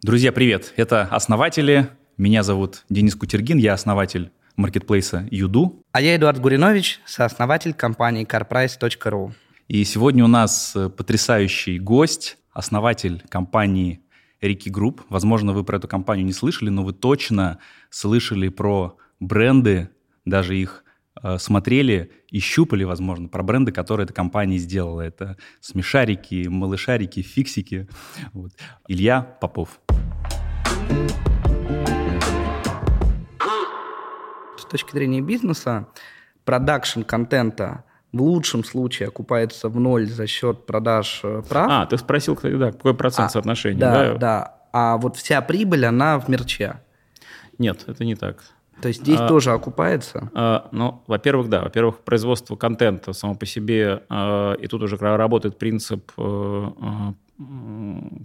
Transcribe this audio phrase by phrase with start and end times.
[0.00, 0.74] Друзья, привет!
[0.76, 1.88] Это «Основатели».
[2.16, 5.82] Меня зовут Денис Кутергин, я основатель маркетплейса YouDo.
[5.90, 9.32] А я Эдуард Гуринович, сооснователь компании carprice.ru.
[9.66, 14.00] И сегодня у нас э, потрясающий гость, основатель компании
[14.40, 15.02] Рики Групп.
[15.08, 17.58] Возможно, вы про эту компанию не слышали, но вы точно
[17.90, 19.90] слышали про бренды,
[20.24, 20.84] даже их
[21.20, 25.00] э, смотрели и щупали, возможно, про бренды, которые эта компания сделала.
[25.00, 27.88] Это смешарики, малышарики, фиксики.
[28.32, 28.52] Вот.
[28.86, 29.80] Илья Попов.
[34.58, 35.88] С точки зрения бизнеса,
[36.44, 41.68] продакшн контента в лучшем случае окупается в ноль за счет продаж э, прав.
[41.70, 43.92] А, ты спросил, кстати, да, какой процент а, соотношения, да?
[43.92, 44.54] Да, да.
[44.72, 46.80] А вот вся прибыль, она в мерче.
[47.58, 48.42] Нет, это не так.
[48.80, 50.30] То есть здесь а, тоже окупается?
[50.34, 51.62] А, ну, во-первых, да.
[51.62, 57.14] Во-первых, производство контента само по себе, а, и тут уже работает принцип а, а,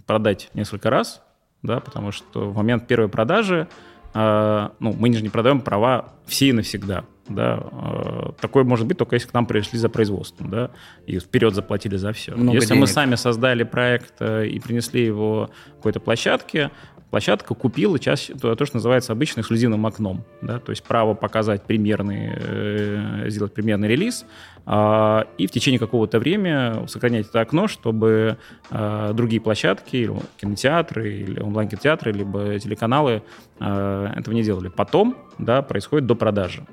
[0.06, 1.22] продать несколько раз,
[1.64, 3.66] да, потому что в момент первой продажи
[4.12, 7.04] а, ну, мы же не продаем права все и навсегда.
[7.26, 10.70] Да, а, такое может быть только если к нам пришли за производством, да,
[11.06, 12.36] и вперед заплатили за все.
[12.36, 12.82] Много если денег.
[12.82, 16.70] мы сами создали проект э, и принесли его какой-то площадке,
[17.14, 21.62] площадка купила часть, то, то, что называется обычно эксклюзивным окном, да, то есть право показать
[21.62, 24.26] примерный, э, сделать примерный релиз,
[24.66, 28.36] э, и в течение какого-то времени сохранять это окно, чтобы
[28.68, 33.22] э, другие площадки, или кинотеатры, или онлайн-кинотеатры, либо телеканалы
[33.60, 34.66] э, этого не делали.
[34.66, 36.66] Потом, да, происходит до продажи.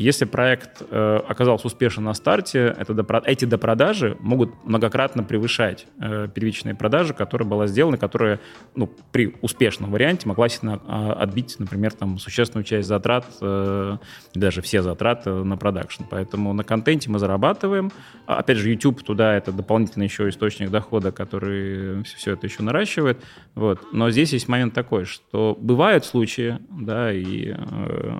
[0.00, 6.26] Если проект э, оказался успешен на старте, это допро- эти допродажи могут многократно превышать э,
[6.34, 8.40] первичные продажи, которые была сделана, которая
[8.74, 13.98] ну, при успешном варианте могла сильно э, отбить, например, там, существенную часть затрат, э,
[14.34, 16.04] даже все затраты на продакшн.
[16.10, 17.92] Поэтому на контенте мы зарабатываем.
[18.26, 23.22] А, опять же, YouTube туда это дополнительный еще источник дохода, который все это еще наращивает.
[23.54, 23.92] Вот.
[23.92, 28.18] Но здесь есть момент такой, что бывают случаи, да, и, э,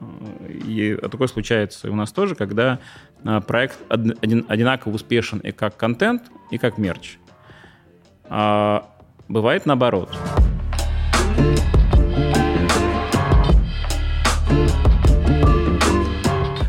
[0.66, 2.78] и такой случается случается у нас тоже, когда
[3.24, 7.18] а, проект один, одинаково успешен и как контент, и как мерч.
[8.24, 8.88] А
[9.28, 10.16] бывает наоборот.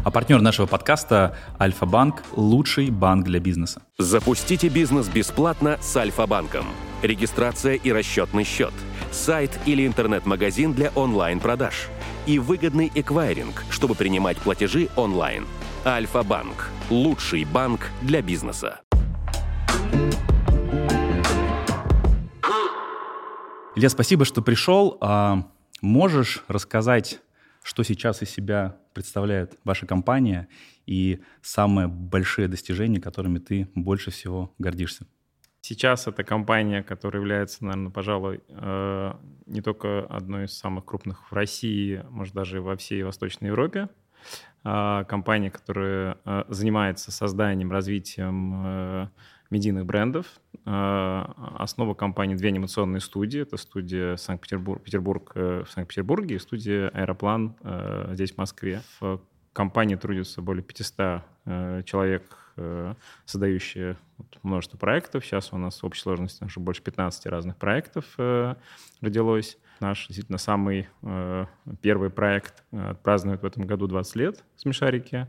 [0.03, 3.84] А партнер нашего подкаста Альфа-Банк– лучший банк для бизнеса.
[3.97, 6.66] Запустите бизнес бесплатно с Альфа-Банком.
[7.01, 8.73] Регистрация и расчетный счет.
[9.11, 11.88] Сайт или интернет-магазин для онлайн-продаж–
[12.25, 15.45] и выгодный эквайринг, чтобы принимать платежи онлайн.
[15.85, 18.81] Альфа-банк– лучший банк для бизнеса.
[23.75, 24.97] Илья, спасибо, что пришел.
[25.01, 25.49] А
[25.81, 27.22] можешь рассказать,
[27.63, 30.47] что сейчас из себя представляет ваша компания
[30.85, 35.07] и самые большие достижения, которыми ты больше всего гордишься?
[35.61, 39.13] Сейчас это компания, которая является, наверное, пожалуй, э,
[39.45, 43.88] не только одной из самых крупных в России, может, даже во всей Восточной Европе.
[44.63, 49.07] А, компания, которая э, занимается созданием, развитием э,
[49.51, 50.25] медийных брендов.
[50.63, 53.41] Основа компании две анимационные студии.
[53.41, 57.57] Это студия Санкт-Петербург, Петербург в Санкт-Петербурге и студия «Аэроплан»
[58.13, 58.81] здесь, в Москве.
[59.01, 59.19] В
[59.51, 62.41] компании трудится более 500 человек
[63.25, 63.97] создающие
[64.44, 65.25] множество проектов.
[65.25, 68.56] Сейчас у нас в общей сложности уже больше 15 разных проектов э,
[69.01, 69.57] родилось.
[69.79, 71.45] Наш действительно самый э,
[71.81, 72.63] первый проект
[73.03, 75.28] празднует в этом году 20 лет «Смешарики».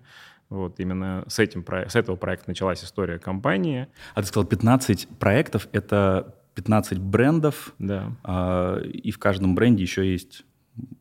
[0.53, 3.89] Вот именно с, этим, с этого проекта началась история компании.
[4.15, 8.13] А ты сказал 15 проектов, это 15 брендов, да.
[8.23, 10.45] А, и в каждом бренде еще есть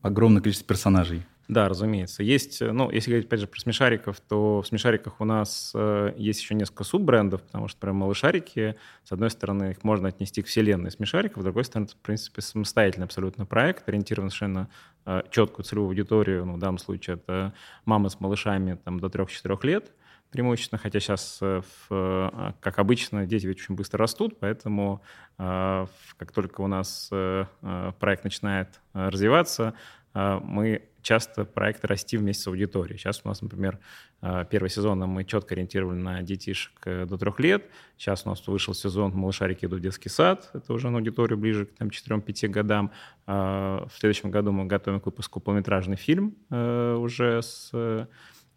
[0.00, 1.26] огромное количество персонажей.
[1.52, 2.22] Да, разумеется.
[2.22, 6.14] Есть, э, ну, если говорить, опять же, про смешариков, то в смешариках у нас э,
[6.16, 10.46] есть еще несколько суббрендов, потому что прям малышарики, с одной стороны, их можно отнести к
[10.46, 14.70] вселенной смешариков, с другой стороны, это, в принципе, самостоятельный абсолютно проект, ориентирован совершенно
[15.04, 17.52] э, четкую целевую аудиторию, ну, в данном случае это
[17.84, 19.92] мамы с малышами там, до 3-4 лет,
[20.30, 21.60] преимущественно, хотя сейчас, э,
[21.90, 25.02] в, как обычно, дети ведь очень быстро растут, поэтому
[25.36, 29.74] как только у нас проект начинает развиваться,
[30.14, 32.98] мы часто проекты расти вместе с аудиторией.
[32.98, 33.78] Сейчас у нас, например,
[34.22, 37.64] э, первый сезон мы четко ориентировали на детишек э, до трех лет.
[37.98, 40.50] Сейчас у нас вышел сезон «Малышарики идут в детский сад».
[40.54, 42.92] Это уже на аудиторию ближе к 4-5 годам.
[43.26, 47.70] А, в следующем году мы готовим к выпуску полнометражный фильм э, уже с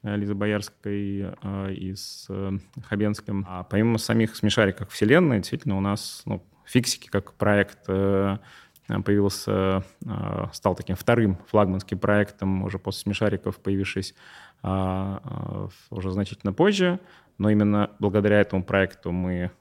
[0.04, 1.34] Лизой Боярской
[1.72, 2.30] и с
[2.88, 3.44] Хабенским.
[3.50, 8.38] А помимо самих смешариков вселенной, действительно, у нас ну, фиксики как проект Э,
[8.88, 14.14] появился, э, стал таким вторым флагманским проектом уже после смешариков, появившись
[14.64, 17.00] э, уже значительно позже.
[17.38, 19.52] Но именно благодаря этому проекту мы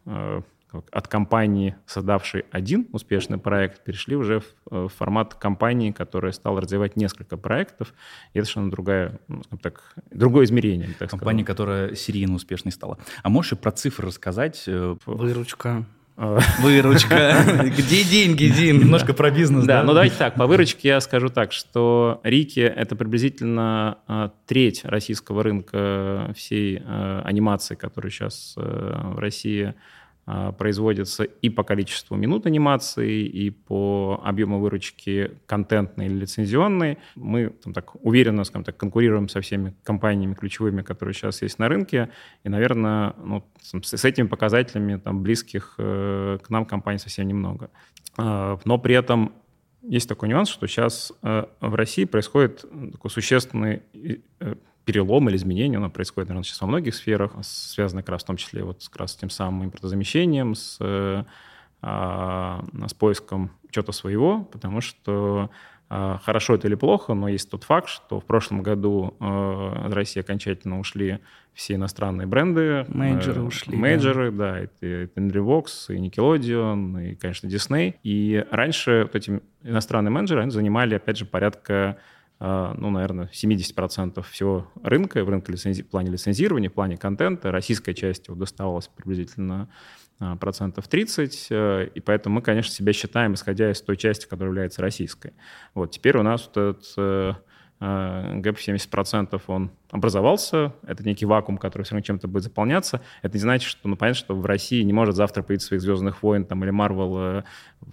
[0.91, 7.37] от компании, создавшей один успешный проект, перешли уже в, формат компании, которая стала развивать несколько
[7.37, 7.95] проектов.
[8.33, 10.89] И это совершенно другая, ну, так, другое измерение.
[10.99, 11.47] Так компания, скажем.
[11.47, 12.99] которая серийно успешной стала.
[13.23, 14.65] А можешь про цифры рассказать?
[15.07, 15.85] Выручка.
[16.17, 17.45] Выручка.
[17.77, 18.79] Где деньги, Дим?
[18.79, 19.83] Немножко про бизнес, да?
[19.83, 25.43] Ну давайте так, по выручке я скажу так, что Рики— это приблизительно а, треть российского
[25.43, 29.75] рынка всей а, анимации, которая сейчас а, в России
[30.59, 36.99] производится и по количеству минут анимации, и по объему выручки контентной или лицензионной.
[37.15, 41.69] Мы там, так, уверенно, скажем так, конкурируем со всеми компаниями ключевыми, которые сейчас есть на
[41.69, 42.11] рынке,
[42.43, 47.71] и, наверное, ну, с, с этими показателями там, близких э, к нам компаний совсем немного.
[48.19, 49.33] Э, но при этом
[49.83, 53.83] есть такой нюанс, что сейчас э, в России происходит такой существенный
[54.41, 58.27] э, перелом или изменение, оно происходит, наверное, сейчас во многих сферах, связано как раз в
[58.27, 61.25] том числе вот как раз с тем самым импортозамещением, с, э,
[61.83, 65.51] а, с поиском чего-то своего, потому что
[65.91, 69.25] а, хорошо это или плохо, но есть тот факт, что в прошлом году э,
[69.89, 71.21] из России окончательно ушли
[71.53, 72.85] все иностранные бренды.
[72.89, 73.77] Мейджоры э, ушли.
[73.77, 77.95] Мейджоры, да, да это, это Vox, и Nickelodeon, и, конечно, Disney.
[78.03, 81.97] И раньше вот эти иностранные менеджеры, они занимали, опять же, порядка а,
[82.41, 85.83] ну, наверное, 70% всего рынка в, рынке лицензи...
[85.83, 87.53] в плане лицензирования, в плане контента.
[87.53, 89.69] Российская часть доставалась приблизительно
[90.19, 94.51] а, процентов 30, э, и поэтому мы, конечно, себя считаем, исходя из той части, которая
[94.51, 95.33] является российской.
[95.75, 97.39] Вот теперь у нас вот этот
[97.85, 103.01] гэп 70% он образовался, это некий вакуум, который все равно чем-то будет заполняться.
[103.23, 106.23] Это не значит, что, ну, понятно, что в России не может завтра появиться своих «Звездных
[106.23, 107.43] войн» там, или «Марвел» э,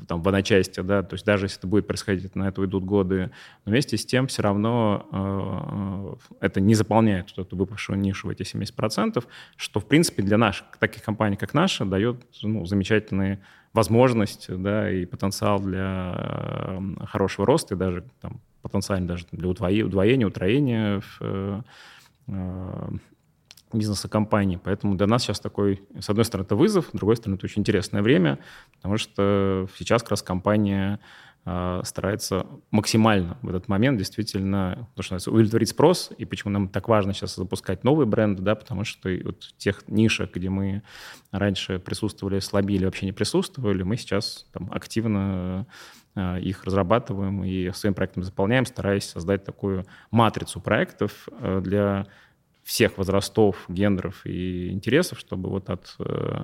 [0.08, 3.32] там, в одночасти, да, то есть даже если это будет происходить, на это уйдут годы,
[3.66, 8.32] но вместе с тем все равно э, это не заполняет вот эту выпавшую нишу в
[8.32, 9.24] эти 70%,
[9.56, 13.42] что, в принципе, для наших, таких компаний, как наша, дает ну, замечательные
[13.74, 20.28] возможность да, и потенциал для э, хорошего роста и даже там, потенциально даже для удвоения,
[20.28, 21.62] утроения в, э,
[22.28, 22.90] э,
[23.74, 24.60] бизнеса компании.
[24.62, 27.62] Поэтому для нас сейчас такой, с одной стороны, это вызов, с другой стороны, это очень
[27.62, 28.40] интересное время,
[28.76, 31.00] потому что сейчас как раз компания
[31.46, 36.88] э, старается максимально в этот момент действительно то, что удовлетворить спрос, и почему нам так
[36.88, 40.84] важно сейчас запускать новые бренды, да, потому что вот тех нишах, где мы
[41.32, 45.66] раньше присутствовали слабее вообще не присутствовали, мы сейчас там активно Э,
[46.42, 52.08] их разрабатываем и своим проектом заполняем, стараясь создать такую матрицу проектов э, для
[52.64, 56.44] всех возрастов, гендеров и интересов, чтобы вот от э,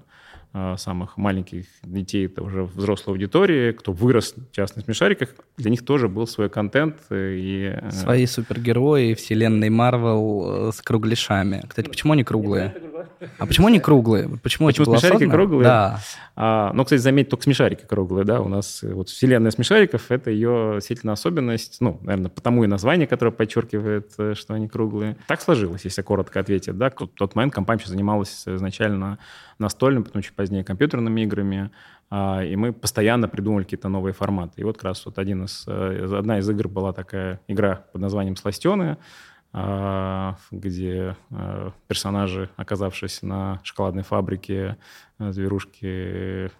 [0.77, 6.07] самых маленьких детей, это уже взрослой аудитории, кто вырос в частных смешариках, для них тоже
[6.07, 6.97] был свой контент.
[7.11, 7.77] И...
[7.91, 11.63] Свои супергерои вселенной Марвел с кругляшами.
[11.67, 12.75] Кстати, почему они круглые?
[13.37, 14.29] А почему они круглые?
[14.41, 15.63] Почему, почему смешарики круглые?
[15.63, 15.99] Да.
[16.35, 20.29] А, ну, кстати, заметьте, только смешарики круглые, да, у нас э, вот вселенная смешариков— это
[20.29, 25.17] ее действительно особенность, ну, наверное, потому и название, которое подчеркивает, э, что они круглые.
[25.27, 26.91] Так сложилось, если коротко ответить, да.
[26.91, 29.17] В тот момент компания занималась изначально
[29.59, 31.71] настольным, потом чуть позднее компьютерными играми,
[32.09, 34.61] а, и мы постоянно придумывали какие-то новые форматы.
[34.61, 38.01] И вот как раз вот один из, э, одна из игр была такая игра под
[38.01, 38.97] названием «Сластены»,
[39.53, 44.77] а, где а, персонажи, оказавшись на шоколадной фабрике,
[45.17, 46.51] а, зверушки,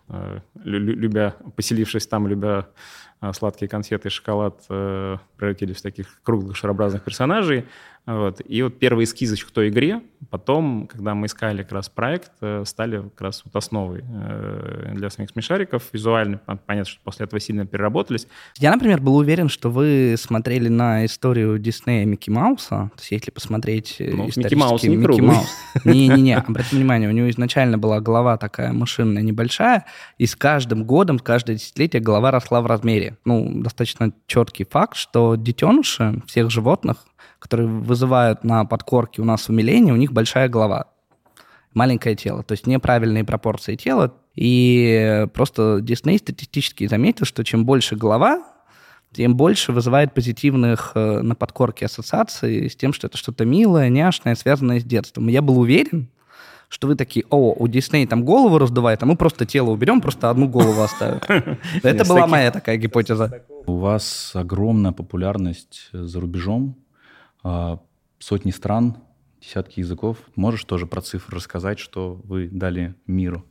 [0.64, 2.68] любя, поселившись там, любя
[3.34, 7.66] сладкие конфеты и шоколад, превратились в таких круглых шарообразных персонажей.
[8.08, 8.42] Вот.
[8.46, 12.64] И вот первые эскизы к той игре, потом, когда мы искали как раз проект, э,
[12.66, 15.84] стали как раз вот основой э, для самих смешариков.
[15.92, 18.28] Визуально понятно, что после этого сильно переработались.
[18.60, 22.92] Я, например, был уверен, что вы смотрели на историю Диснея Микки Мауса.
[22.96, 25.50] То есть если посмотреть э, ну, Микки Маус не Микки Маус.
[25.84, 29.86] Не-не-не, обратите внимание, у него изначально была голова такая машинная небольшая,
[30.18, 33.18] и с каждым годом, каждое десятилетие голова росла в размере.
[33.26, 37.06] Ну, достаточно четкий факт, что детеныши всех животных
[37.40, 40.88] которые вызывают на подкорке у нас умиление, у них большая голова,
[41.74, 44.14] маленькое тело, то есть неправильные пропорции тела.
[44.36, 48.44] И просто Дисней статистически заметил, что чем больше голова,
[49.14, 54.36] тем больше вызывает позитивных э, на подкорке ассоциаций с тем, что это что-то милое, няшное,
[54.36, 55.28] связанное с детством.
[55.28, 56.10] Я был уверен,
[56.70, 60.30] что вы такие, о, у Дисней там голову раздувает, а мы просто тело уберем, просто
[60.30, 61.22] одну голову оставим.
[61.84, 63.44] Это была моя такая гипотеза.
[63.66, 66.76] У вас огромная популярность за рубежом.
[67.44, 67.80] А,
[68.20, 68.98] сотни стран,
[69.42, 70.18] десятки языков.
[70.36, 73.46] Можешь тоже про цифры рассказать, что вы дали миру?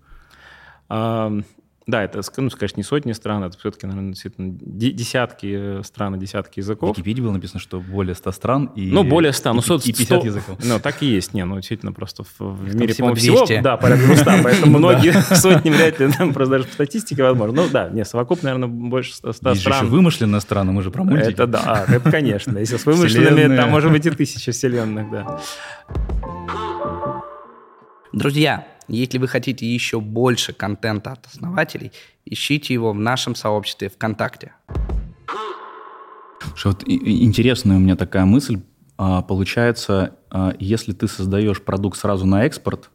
[1.87, 6.19] А, Да, это, ну, конечно, не сотни стран, это все-таки, наверное, действительно десятки стран и
[6.19, 6.91] десятки языков.
[6.91, 8.91] В Википедии было написано, что более 100 стран и...
[8.91, 10.59] Ну, более 100, ну, 100, и 50 100, языков.
[10.65, 14.07] Ну, так и есть, не, ну, действительно, просто в, в мире, по-моему, всего, да, порядка
[14.07, 17.63] 200, поэтому многие сотни вряд ли, просто даже по статистике возможно.
[17.63, 19.55] Ну, да, не, совокупно, наверное, больше 100 стран.
[19.55, 21.35] Есть еще вымышленная страна, мы же про мультики.
[21.35, 25.41] Это да, это, конечно, если с вымышленными, там может быть и тысяча вселенных, да.
[28.13, 31.93] Друзья, если вы хотите еще больше контента от основателей,
[32.25, 34.53] ищите его в нашем сообществе ВКонтакте.
[36.55, 38.61] Что вот интересная у меня такая мысль.
[38.99, 42.91] А, получается, а, если ты создаешь продукт сразу на экспорт,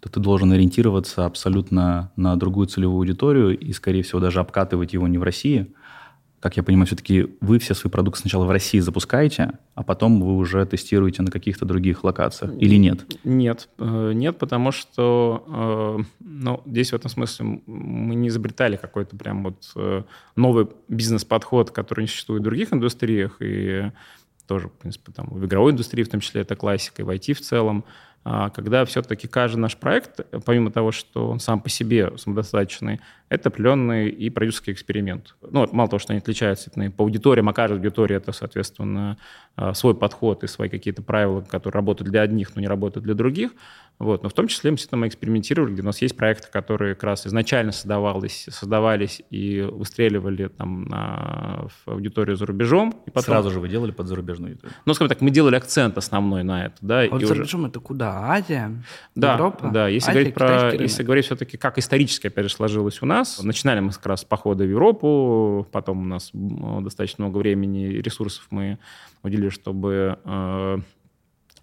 [0.00, 5.08] то ты должен ориентироваться абсолютно на другую целевую аудиторию и, скорее всего, даже обкатывать его
[5.08, 5.72] не в России,
[6.44, 10.36] как я понимаю, все-таки вы все свои продукты сначала в России запускаете, а потом вы
[10.36, 13.06] уже тестируете на каких-то других локациях или нет?
[13.24, 19.16] Нет, э, нет, потому что э, ну, здесь в этом смысле мы не изобретали какой-то
[19.16, 20.02] прям вот э,
[20.36, 23.90] новый бизнес-подход, который не существует в других индустриях, и
[24.46, 27.32] тоже, в принципе, там в игровой индустрии в том числе это классика, и в IT
[27.32, 27.86] в целом.
[28.26, 33.50] А, когда все-таки каждый наш проект, помимо того, что он сам по себе самодостаточный, это
[33.50, 35.34] определенный и продюсерский эксперимент.
[35.42, 39.18] Ну, мало того, что они отличаются по аудиториям, а каждая аудитория— это, соответственно,
[39.56, 43.14] а, свой подход и свои какие-то правила, которые работают для одних, но не работают для
[43.14, 43.52] других.
[43.98, 44.22] Вот.
[44.22, 47.04] Но в том числе мы действительно мы экспериментировали, где у нас есть проекты, которые как
[47.04, 52.94] раз изначально создавались, создавались и выстреливали там на, в аудиторию за рубежом.
[53.06, 53.34] И потом...
[53.34, 54.76] Сразу же вы делали под зарубежную аудиторию?
[54.84, 56.74] Ну, скажем так, мы делали акцент основной на это.
[56.80, 57.70] Да, а вот за рубежом уже...
[57.70, 58.13] это куда?
[58.14, 58.72] Азия?
[59.14, 59.68] Да, Европа?
[59.68, 63.42] Да, если Азия, говорить про, если говорить все-таки, как исторически, опять же, сложилось у нас,
[63.42, 68.02] начинали мы как раз с похода в Европу, потом у нас достаточно много времени и
[68.02, 68.78] ресурсов мы
[69.22, 70.78] уделили, чтобы э,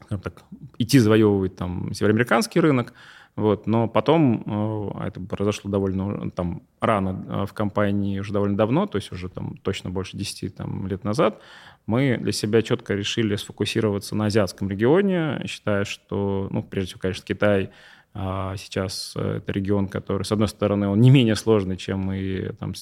[0.09, 0.43] так,
[0.77, 2.93] идти завоевывать там североамериканский рынок,
[3.35, 8.87] вот, но потом, э, это произошло довольно там, рано э, в компании, уже довольно давно,
[8.87, 11.41] то есть уже там точно больше 10 там, лет назад,
[11.85, 17.25] мы для себя четко решили сфокусироваться на азиатском регионе, считая, что, ну, прежде всего, конечно,
[17.25, 17.71] Китай
[18.13, 22.51] а сейчас э, это регион, который, с одной стороны, он не менее сложный, чем и
[22.53, 22.73] там,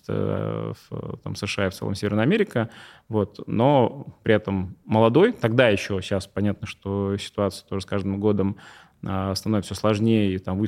[1.24, 2.72] там, США и в целом Северная Америка,
[3.10, 5.32] вот, но при этом молодой.
[5.32, 8.58] Тогда еще, сейчас понятно, что ситуация тоже с каждым годом
[9.02, 10.64] становится все сложнее, и там,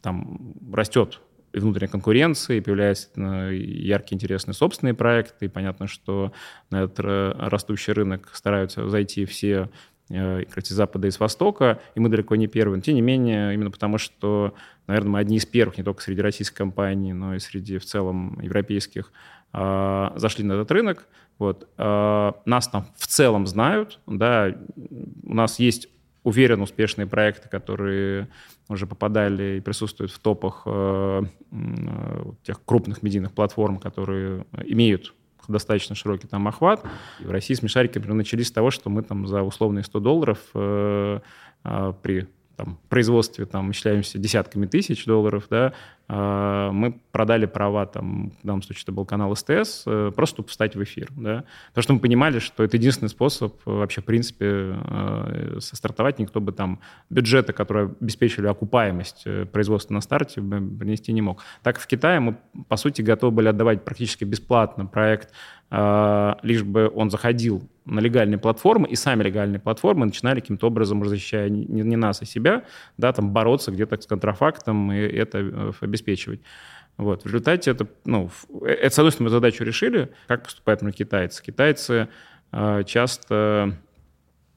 [0.00, 1.20] там растет
[1.52, 6.32] и внутренняя конкуренция, и появляются ну, яркие, интересные собственные проекты, и понятно, что
[6.70, 9.70] на этот растущий рынок стараются зайти все
[10.08, 12.76] Э, с Запада и с Востока, и мы далеко не первые.
[12.76, 14.54] Но тем не менее, именно потому что,
[14.86, 18.38] наверное, мы одни из первых, не только среди российских компаний, но и среди в целом
[18.40, 19.12] европейских,
[19.52, 21.08] а, зашли на этот рынок.
[21.38, 21.68] Вот.
[21.76, 25.88] А, нас там в целом знают, да, у нас есть
[26.26, 28.26] уверенно успешные проекты, которые
[28.68, 35.14] уже попадали и присутствуют в топах э, э, тех крупных медийных платформ, которые имеют
[35.46, 36.84] достаточно широкий там охват.
[37.20, 40.38] И в России смешарики например, начались с того, что мы там за условные 100 долларов
[40.54, 41.20] э,
[41.62, 45.74] э, при там, производстве там исчисляемся десятками тысяч долларов, да,
[46.08, 50.76] мы продали права, там, в данном случае это был канал СТС, э, просто чтобы встать
[50.76, 55.56] в эфир, да, потому что мы понимали, что это единственный способ вообще, в принципе, э,
[55.60, 61.42] состартовать, никто бы там бюджеты, которые обеспечивали окупаемость э, производства на старте, принести не мог.
[61.62, 62.36] Так в Китае мы,
[62.68, 65.32] по сути, готовы были отдавать практически бесплатно проект
[65.68, 71.48] лишь бы он заходил на легальные платформы, и сами легальные платформы начинали каким-то образом, защищая
[71.48, 72.64] не, не нас, а себя,
[72.98, 76.40] да, там бороться где-то с контрафактом и это э, обеспечивать.
[76.96, 77.22] Вот.
[77.22, 78.30] В результате это, ну,
[78.62, 81.42] э, это, с одной стороны, мы задачу решили, как поступают на китайцы.
[81.42, 82.08] Китайцы
[82.52, 83.76] э, часто,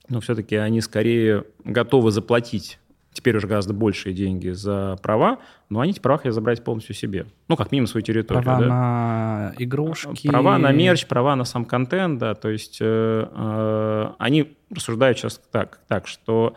[0.08, 2.80] ну, все-таки они скорее готовы заплатить
[3.12, 7.26] теперь уже гораздо большие деньги за права, но они эти права хотят забрать полностью себе.
[7.48, 8.44] Ну, как минимум свою территорию.
[8.44, 8.68] Права да?
[8.68, 10.28] на игрушки.
[10.28, 12.36] Права на мерч, права на сам контент, да.
[12.36, 16.56] То есть э, э, они рассуждают сейчас так, так что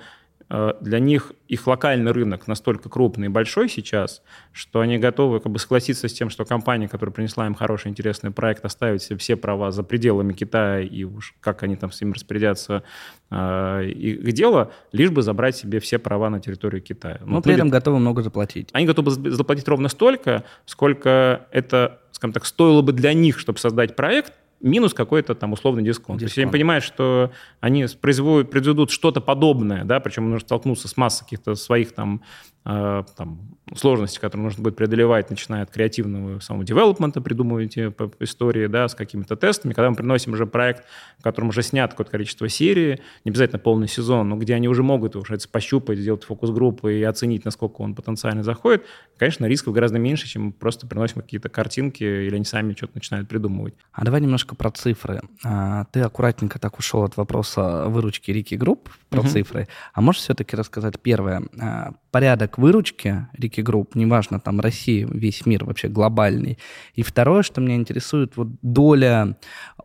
[0.81, 5.59] для них их локальный рынок настолько крупный и большой сейчас, что они готовы как бы
[5.59, 9.71] согласиться с тем, что компания, которая принесла им хороший, интересный проект, оставит себе все права
[9.71, 12.83] за пределами Китая, и уж как они там с ним распорядятся,
[13.31, 17.19] э, их дело, лишь бы забрать себе все права на территорию Китая.
[17.25, 18.69] Но вот при этом готовы много заплатить.
[18.73, 23.97] Они готовы заплатить ровно столько, сколько это, скажем так, стоило бы для них, чтобы создать
[23.97, 26.19] проект, минус какой-то там условный дисконт.
[26.19, 26.21] дисконт.
[26.21, 30.97] То есть они понимают, что они производят, произведут что-то подобное, да, причем нужно столкнуться с
[30.97, 32.23] массой каких-то своих там
[32.65, 38.87] Э, там, сложности, которые нужно будет преодолевать, начиная от креативного самого девелопмента, придумываете истории, да,
[38.87, 40.85] с какими-то тестами, когда мы приносим уже проект,
[41.19, 44.85] в котором уже снят какое-то количество серий, не обязательно полный сезон, но где они уже
[44.85, 48.85] могут уже это пощупать, сделать фокус-группы и оценить, насколько он потенциально заходит,
[49.17, 53.29] конечно, рисков гораздо меньше, чем мы просто приносим какие-то картинки или они сами что-то начинают
[53.29, 53.75] придумывать.
[53.93, 55.21] А давай немножко про цифры.
[55.45, 59.29] А, ты аккуратненько так ушел от вопроса выручки Рики Групп про угу.
[59.29, 59.69] цифры.
[59.93, 65.65] А можешь все-таки рассказать первое, а, порядок выручки Рики Групп, неважно, там Россия, весь мир
[65.65, 66.59] вообще глобальный.
[66.95, 69.37] И второе, что меня интересует, вот доля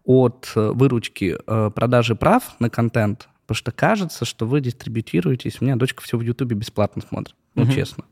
[0.04, 5.58] от выручки э, продажи прав на контент, потому что кажется, что вы дистрибьютируетесь.
[5.60, 7.72] У меня дочка все в Ютубе бесплатно смотрит, ну, угу.
[7.74, 8.06] честно.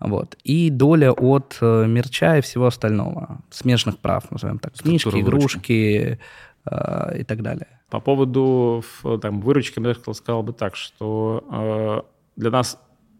[0.00, 0.36] Вот.
[0.44, 6.18] И доля от э, мерча и всего остального, смежных прав, назовем так, Структура книжки, игрушки
[6.64, 7.68] э, и так далее.
[7.90, 8.84] По поводу
[9.22, 12.02] там, выручки, я сказал бы так, что э,
[12.36, 12.78] для нас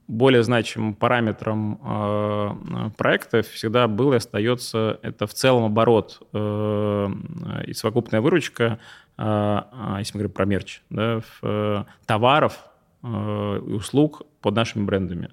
[0.09, 7.09] более значимым параметром э, проекта всегда был и остается это в целом оборот э,
[7.67, 8.79] и совокупная выручка,
[9.19, 9.61] э,
[9.99, 12.59] если мы говорим про мерч, да, в, э, товаров
[13.03, 15.31] э, и услуг под нашими брендами.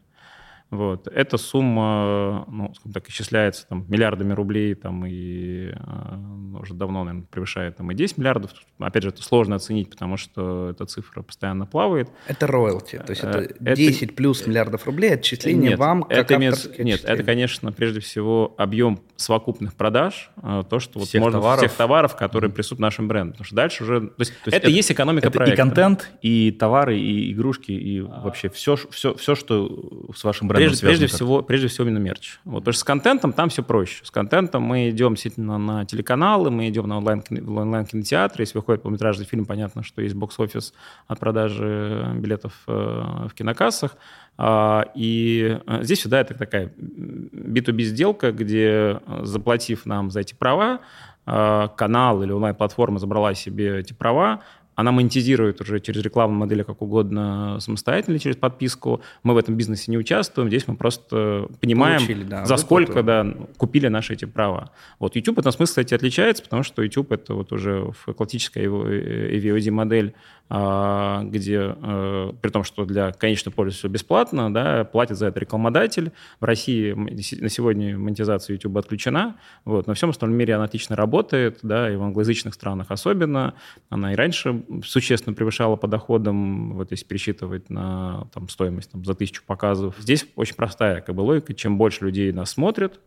[0.75, 1.07] Вот.
[1.07, 7.27] Эта сумма, ну, скажем так, исчисляется там, миллиардами рублей там, и э, уже давно, наверное,
[7.29, 8.51] превышает там, и 10 миллиардов.
[8.79, 12.09] Опять же, это сложно оценить, потому что эта цифра постоянно плавает.
[12.27, 16.35] Это роялти, то есть это, это 10 плюс миллиардов рублей отчисление нет, вам как это
[16.35, 20.29] имеется, Нет, это, конечно, прежде всего объем совокупных продаж,
[20.69, 21.59] то, что всех вот можно товаров.
[21.59, 22.53] всех товаров, которые mm-hmm.
[22.53, 23.33] присутствуют нашим брендом.
[23.33, 24.01] Потому что дальше уже...
[24.01, 25.53] То есть, то есть это, это есть экономика это проекта.
[25.53, 28.21] и контент, и товары, и игрушки, и а.
[28.21, 32.39] вообще все, все, все, что с вашим брендом прежде, прежде всего, прежде всего именно мерч.
[32.45, 34.03] Вот, потому что с контентом там все проще.
[34.03, 38.43] С контентом мы идем действительно на телеканалы, мы идем на онлайн, онлайн-кинотеатры.
[38.43, 40.73] Если выходит полнометражный фильм, понятно, что есть бокс-офис
[41.07, 43.97] от продажи билетов э, в кинокассах.
[44.37, 50.33] А, и э, здесь всегда это такая B2B сделка, где, э, заплатив нам за эти
[50.33, 50.79] права,
[51.25, 54.43] канал или онлайн-платформа забрала себе эти права,
[54.75, 59.01] она монетизирует уже через рекламную модель как угодно самостоятельно, через подписку.
[59.23, 60.49] Мы в этом бизнесе не участвуем.
[60.49, 63.25] Здесь мы просто понимаем, Получили, да, за сколько да,
[63.57, 64.71] купили наши эти права.
[64.99, 69.71] Вот YouTube в этом смысле, кстати, отличается, потому что YouTube— это вот уже классическая AVOD
[69.71, 70.13] модель
[70.47, 76.11] а, где, э, при том, что для конечного пользователя бесплатно, да, платит за это рекламодатель.
[76.39, 80.95] В России на сегодня монетизация YouTube отключена, вот, но в всем остальном мире она отлично
[80.95, 83.55] работает, да, и в англоязычных странах особенно.
[83.89, 89.13] Она и раньше существенно превышала по доходам, вот если пересчитывать на там, стоимость там, за
[89.13, 89.95] тысячу показов.
[89.99, 91.53] Здесь очень простая как бы, логика.
[91.53, 92.99] Чем больше людей нас смотрят,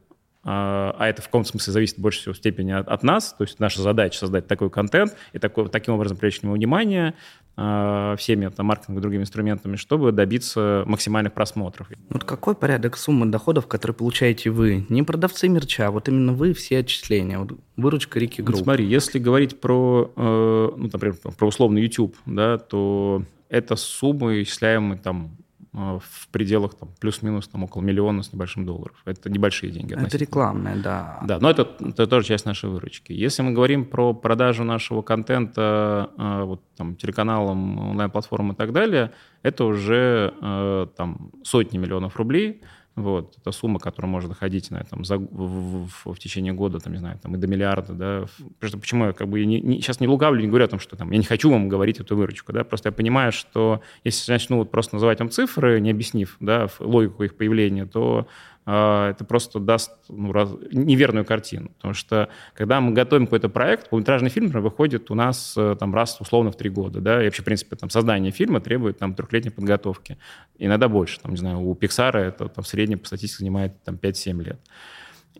[0.44, 3.58] а, а это в каком-то смысле зависит больше всего степени от, от нас, то есть
[3.58, 7.14] наша задача создать такой контент и такой, таким образом привлечь к нему внимание
[7.58, 11.88] всеми там, маркетинговыми и другими инструментами, чтобы добиться максимальных просмотров.
[12.10, 14.86] Вот какой порядок суммы доходов, которые получаете вы?
[14.88, 18.58] Не продавцы мерча, а вот именно вы все отчисления, вот выручка Рики Групп.
[18.58, 24.42] Ну, смотри, если говорить про, э, ну, например, про условный YouTube, да, то это суммы,
[24.42, 25.37] исчисляемые там
[25.72, 28.96] в пределах там, плюс-минус там, около миллиона с небольшим долларов.
[29.04, 29.94] Это небольшие деньги.
[29.94, 31.20] Это рекламная, да.
[31.24, 33.12] Да, но это, это тоже часть нашей выручки.
[33.12, 39.12] Если мы говорим про продажу нашего контента э, вот, там, телеканалам, онлайн-платформам и так далее,
[39.42, 42.62] это уже э, там, сотни миллионов рублей–
[42.98, 46.92] вот, это сумма, которая может доходить на, там, за, в, в, в течение года, там,
[46.92, 48.24] не знаю, там, и до миллиарда, да.
[48.60, 50.96] Просто почему я как бы не, не, сейчас не лукавлю, не говорю о том, что
[50.96, 54.58] там, я не хочу вам говорить эту выручку, да, просто я понимаю, что если начну
[54.58, 58.26] вот просто называть вам цифры, не объяснив, да, логику их появления, то
[58.68, 61.70] это просто даст ну, раз, неверную картину.
[61.78, 65.94] Потому что когда мы готовим какой-то проект, полнометражный фильм например, выходит у нас э, там,
[65.94, 67.00] раз условно в три года.
[67.00, 67.22] Да?
[67.22, 70.18] И вообще, в принципе, там, создание фильма требует там, трехлетней подготовки.
[70.58, 71.18] Иногда больше.
[71.20, 74.60] Там, не знаю, у Pixar это там, среднем по статистике занимает там, 5-7 лет.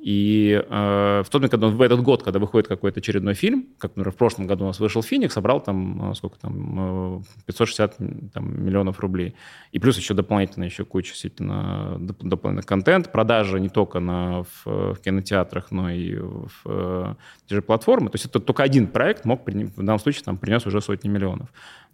[0.00, 3.96] И э, в тот момент, когда в этот год, когда выходит какой-то очередной фильм, как,
[3.96, 8.04] например, в прошлом году у нас вышел «Феникс», собрал там, э, сколько там, 560 э,
[8.32, 9.34] там, миллионов рублей.
[9.72, 15.00] И плюс еще дополнительно еще куча действительно дополнительный контент, продажи не только на, в, в
[15.04, 18.11] кинотеатрах, но и в, в те же платформы.
[18.11, 21.48] То есть это только один проект мог, в данном случае, там, принес уже сотни миллионов.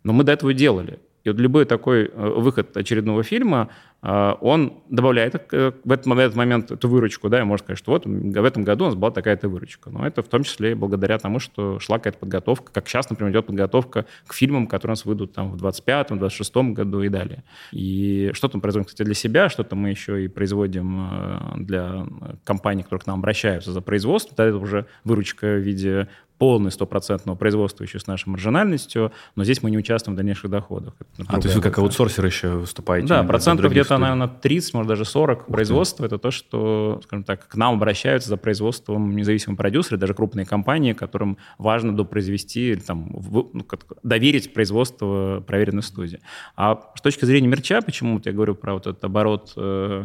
[0.05, 1.01] Но мы до этого делали.
[1.25, 3.71] И вот любой такой э, выход очередного фильма,
[4.03, 7.93] э, он добавляет э, в этот момент, момент эту выручку, да, и можно сказать, что
[7.93, 9.89] вот в этом году у нас была такая-то выручка.
[9.89, 13.33] Но это в том числе и благодаря тому, что шла какая-то подготовка, как сейчас, например,
[13.33, 17.43] идет подготовка к фильмам, которые у нас выйдут там в 25-м, 26-м году и далее.
[17.73, 21.09] И что-то мы производим, кстати, для себя, что-то мы еще и производим
[21.57, 22.07] для
[22.45, 26.09] компаний, которые к нам обращаются за производство, да, это уже выручка в виде
[26.45, 30.93] полное стопроцентного производства еще с нашей маржинальностью, но здесь мы не участвуем в дальнейших доходах.
[31.27, 33.09] А, то есть вы как аутсорсер еще выступаете?
[33.09, 36.05] Да, процентов где-то, наверное, 30, может, даже 40 производства.
[36.05, 40.93] Это то, что, скажем так, к нам обращаются за производством независимые продюсеры, даже крупные компании,
[40.93, 43.67] которым важно допроизвести, там, в, ну,
[44.03, 46.21] доверить производство проверенной студии.
[46.57, 50.05] А с точки зрения мерча, почему я говорю про вот этот оборот э,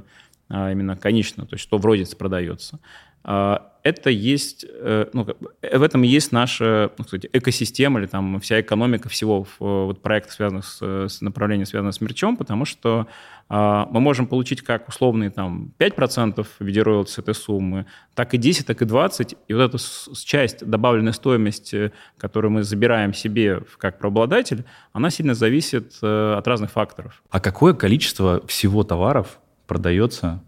[0.50, 2.80] а, именно конечно, то есть что вроде продается.
[3.24, 8.40] А, это есть, э, ну, в этом и есть наша ну, кстати, экосистема или там
[8.40, 13.08] вся экономика всего вот, проекта, связанных с, с направлением, связанного с мерчом, потому что
[13.48, 18.34] а, мы можем получить как условные там 5% в виде роялти с этой суммы, так
[18.34, 19.36] и 10, так и 20.
[19.48, 19.78] И вот эта
[20.24, 26.72] часть добавленной стоимости, которую мы забираем себе как правообладатель, она сильно зависит э, от разных
[26.72, 27.24] факторов.
[27.30, 30.44] А какое количество всего товаров продается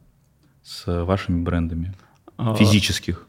[0.62, 1.96] с вашими брендами?
[2.42, 3.28] А, физических?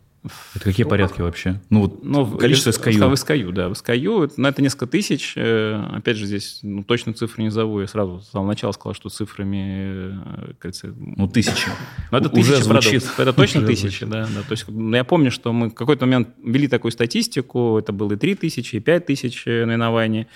[0.55, 1.61] Это какие порядки вообще?
[1.69, 3.09] Ну, вот ну, количество SKU.
[3.09, 3.69] В SKU, да.
[3.69, 5.35] В SKU, но это несколько тысяч.
[5.37, 7.81] Э, опять же, здесь ну, точно цифры не зову.
[7.81, 10.15] Я сразу с самого начала сказал, что цифрами...
[10.15, 11.67] Э, кажется, ну, тысячи.
[12.13, 13.05] Ну, это Уже тысячи звучит.
[13.19, 14.43] Это точно тысячи, да, да.
[14.43, 17.79] То есть ну, я помню, что мы в какой-то момент ввели такую статистику.
[17.79, 20.29] Это было и 3 тысячи, и 5 тысяч наименований.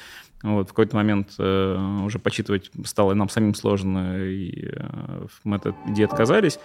[0.42, 5.66] Вот, в какой-то момент э, уже почитывать стало нам самим сложно, и э, мы от
[5.88, 6.58] идеи отказались.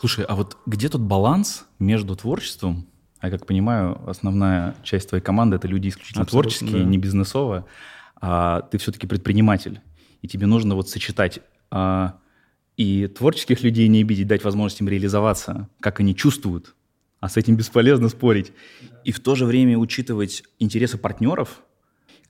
[0.00, 2.86] Слушай, а вот где тут баланс между творчеством,
[3.18, 6.88] а я как понимаю, основная часть твоей команды это люди исключительно Абсолютно, творческие, да.
[6.88, 7.66] не бизнесовые,
[8.18, 9.82] а ты все-таки предприниматель,
[10.22, 12.18] и тебе нужно вот сочетать а,
[12.78, 16.74] и творческих людей не обидеть, дать возможность им реализоваться, как они чувствуют,
[17.20, 18.54] а с этим бесполезно спорить,
[19.04, 21.60] и в то же время учитывать интересы партнеров,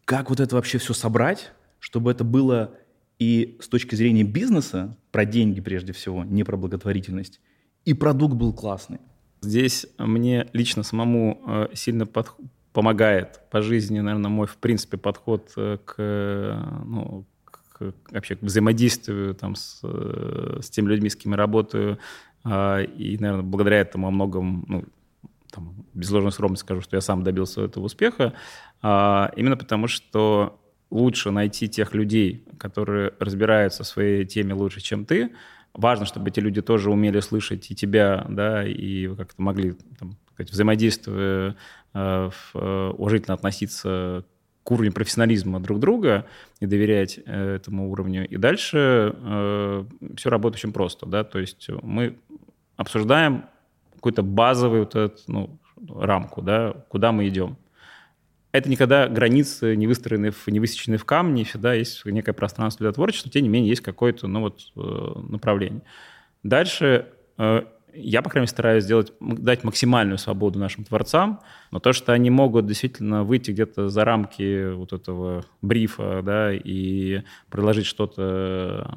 [0.04, 2.74] как вот это вообще все собрать, чтобы это было
[3.20, 7.40] и с точки зрения бизнеса, про деньги прежде всего, не про благотворительность,
[7.84, 8.98] и продукт был классный.
[9.42, 12.34] Здесь мне лично самому э, сильно под...
[12.72, 19.34] помогает по жизни, наверное, мой, в принципе, подход э, к, ну, к, вообще к взаимодействию
[19.34, 21.98] там, с, с теми людьми, с кем я работаю.
[22.44, 24.84] А, и, наверное, благодаря этому о многом, ну,
[25.50, 28.34] там, без ложной скромности скажу, что я сам добился этого успеха,
[28.82, 30.58] а, именно потому что
[30.90, 35.30] лучше найти тех людей, которые разбираются в своей теме лучше, чем ты,
[35.74, 40.50] важно, чтобы эти люди тоже умели слышать и тебя, да, и как-то могли там, сказать,
[40.50, 41.56] взаимодействуя,
[41.94, 44.24] э, э, уважительно относиться
[44.62, 46.26] к уровню профессионализма друг друга
[46.60, 48.28] и доверять э, этому уровню.
[48.28, 49.84] И дальше э,
[50.16, 52.16] все работает очень просто, да, то есть мы
[52.76, 53.44] обсуждаем
[53.94, 57.56] какую-то базовую вот эту, ну, рамку, да, куда мы идем
[58.52, 62.92] это никогда границы не выстроены, в, не высечены в камне, всегда есть некое пространство для
[62.92, 65.82] творчества, тем не менее есть какое-то ну, вот, э, направление.
[66.42, 67.06] Дальше
[67.38, 67.62] э,
[67.94, 72.30] я, по крайней мере, стараюсь сделать, дать максимальную свободу нашим творцам, но то, что они
[72.30, 78.88] могут действительно выйти где-то за рамки вот этого брифа, да, и предложить что-то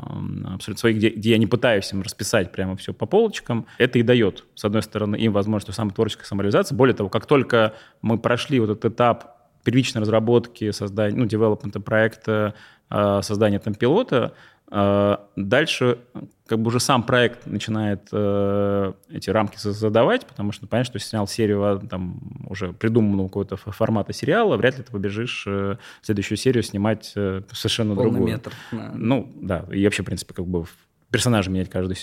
[0.46, 4.04] абсолютно своих, где, где я не пытаюсь им расписать прямо все по полочкам, это и
[4.04, 6.76] дает, с одной стороны, им возможность самой творческой самореализации.
[6.76, 12.54] Более того, как только мы прошли вот этот этап первичной разработки, создания, ну, девелопмента проекта,
[12.90, 14.34] а, создания там пилота,
[14.70, 16.00] а, дальше
[16.48, 21.26] как бы уже сам проект начинает э, эти рамки задавать, потому что понятно, что снял
[21.26, 26.62] серию а, там, уже придуманного какого-то формата сериала, вряд ли ты побежишь э, следующую серию
[26.64, 28.34] снимать э, совершенно Полный другую.
[28.34, 28.52] метр.
[28.72, 28.92] Да.
[28.94, 30.66] Ну, да, и вообще, в принципе, как бы
[31.14, 31.96] персонажа менять каждую,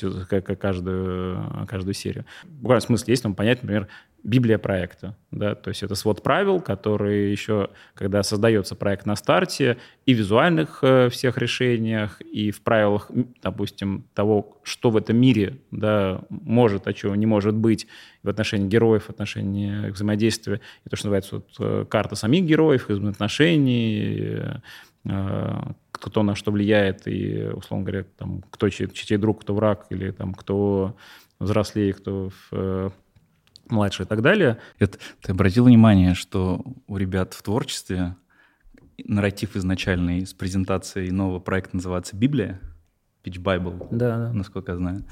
[0.57, 2.25] каждую, каждую серию.
[2.44, 3.88] В буквальном смысле есть там понять, например,
[4.23, 5.16] Библия проекта.
[5.33, 5.57] Да?
[5.57, 10.79] То есть это свод правил, которые еще, когда создается проект на старте, и в визуальных
[10.83, 13.11] э, всех решениях, и в правилах,
[13.42, 17.88] допустим, того, что в этом мире да, может, а чего не может быть
[18.23, 22.88] в отношении героев, в отношении взаимодействия, и то, что называется вот, э, карта самих героев,
[22.88, 24.38] взаимоотношений,
[25.05, 29.86] э, кто на что влияет, и, условно говоря, там, кто чей, чей друг, кто враг,
[29.90, 30.96] или там, кто
[31.38, 32.92] взрослее, кто в
[33.68, 34.58] младше и так далее.
[34.78, 38.16] Это, ты обратил внимание, что у ребят в творчестве
[39.04, 42.60] нарратив изначальный с презентацией нового проекта называется «Библия»,
[43.24, 44.32] Pitch Bible, да, да.
[44.32, 45.04] насколько я знаю.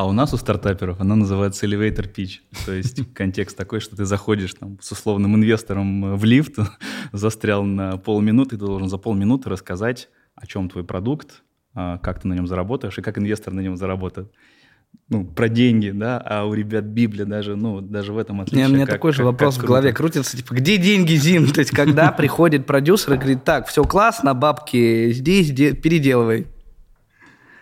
[0.00, 2.38] А у нас, у стартаперов, она называется elevator pitch.
[2.64, 6.54] То есть контекст такой, что ты заходишь там, с условным инвестором в лифт,
[7.12, 11.42] застрял на полминуты, ты должен за полминуты рассказать, о чем твой продукт,
[11.74, 14.32] а, как ты на нем заработаешь и как инвестор на нем заработает
[15.10, 18.64] ну, про деньги, да, а у ребят Библия даже, ну, даже в этом отличие.
[18.64, 21.12] Не, у меня как, такой же как, вопрос как в голове крутится, типа, где деньги,
[21.12, 21.46] Зин?
[21.50, 26.46] То есть, когда приходит продюсер и говорит, так, все классно, бабки здесь, переделывай.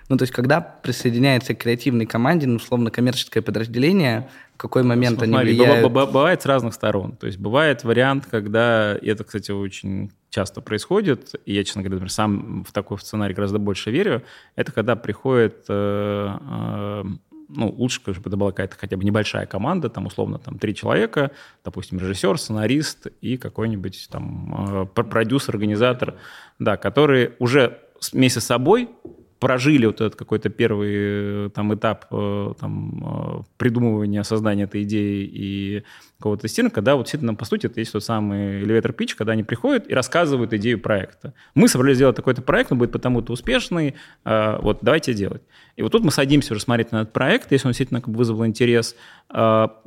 [0.08, 5.18] Ну, то есть, когда присоединяется к креативной команде, ну, условно, коммерческое подразделение, в какой момент
[5.18, 5.92] Смотри, они влияют?
[5.92, 7.12] Бывает с разных сторон.
[7.16, 11.96] То есть, бывает вариант, когда, и это, кстати, очень часто происходит, и я, честно говоря,
[11.96, 14.22] например, сам в такой сценарий гораздо больше верю,
[14.56, 17.04] это когда приходит э, э,
[17.48, 21.30] ну, лучше, чтобы это была какая-то хотя бы небольшая команда, там, условно, там, три человека,
[21.64, 26.16] допустим, режиссер, сценарист и какой-нибудь там э, продюсер, организатор,
[26.58, 27.78] да, которые уже
[28.12, 28.90] вместе с собой
[29.38, 35.82] прожили вот этот какой-то первый э, там этап э, там, придумывания, создания этой идеи и
[36.18, 39.44] какого-то тестирования, когда вот действительно, по сути, это есть тот самый elevator pitch, когда они
[39.44, 41.32] приходят и рассказывают идею проекта.
[41.54, 45.42] Мы собрались сделать такой-то проект, он будет потому-то успешный, вот давайте делать.
[45.76, 48.18] И вот тут мы садимся уже смотреть на этот проект, если он действительно как бы
[48.18, 48.96] вызвал интерес.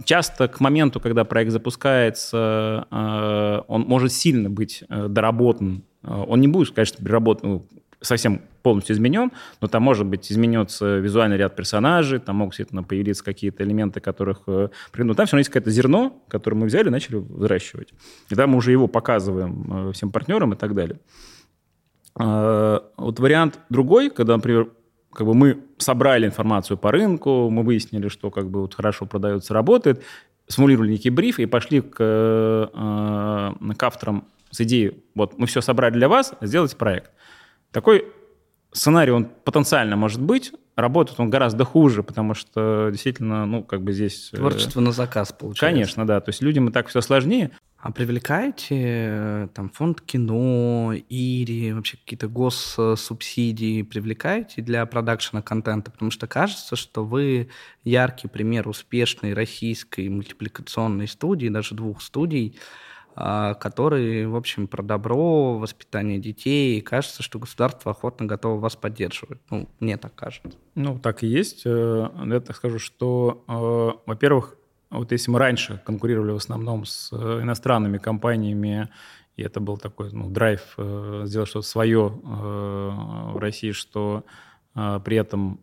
[0.05, 2.87] Часто к моменту, когда проект запускается,
[3.67, 5.83] он может сильно быть э, доработан.
[6.03, 7.67] Он не будет, конечно, переработан, ну,
[8.01, 13.23] совсем полностью изменен, но там может быть изменется визуальный ряд персонажей, там могут действительно появиться
[13.23, 14.41] какие-то элементы, которых...
[14.47, 17.93] Э, ну, там все равно есть какое-то зерно, которое мы взяли и начали взращивать.
[18.29, 20.99] И там мы уже его показываем э, всем партнерам и так далее.
[22.13, 24.67] Вот вариант другой, когда, например,
[25.13, 29.53] как бы мы собрали информацию по рынку, мы выяснили, что как бы вот хорошо продается,
[29.53, 30.03] работает,
[30.47, 35.93] сформулировали некий бриф и пошли к, э, к авторам с идеей, вот мы все собрали
[35.93, 37.11] для вас, сделайте проект.
[37.71, 38.05] Такой
[38.71, 43.93] сценарий, он потенциально может быть, работает он гораздо хуже, потому что действительно, ну, как бы
[43.93, 44.29] здесь...
[44.33, 45.65] Э, Творчество на заказ получается.
[45.65, 46.19] Конечно, да.
[46.19, 47.51] То есть людям и так все сложнее.
[47.77, 55.89] А привлекаете э, там фонд кино, Ири, вообще какие-то госсубсидии привлекаете для продакшена контента?
[55.89, 57.49] Потому что кажется, что вы
[57.83, 62.59] яркий пример успешной российской мультипликационной студии, даже двух студий,
[63.15, 66.77] а, которые, в общем, про добро, воспитание детей.
[66.77, 69.39] И кажется, что государство охотно готово вас поддерживать.
[69.49, 70.57] Ну, мне так кажется.
[70.75, 71.63] Ну, так и есть.
[71.65, 74.55] Э, я так скажу, что, э, во-первых,
[74.89, 78.89] вот если мы раньше конкурировали в основном с э, иностранными компаниями,
[79.35, 80.75] и это был такой ну, драйв
[81.23, 84.25] сделать что-то свое в России, что
[84.73, 85.61] при этом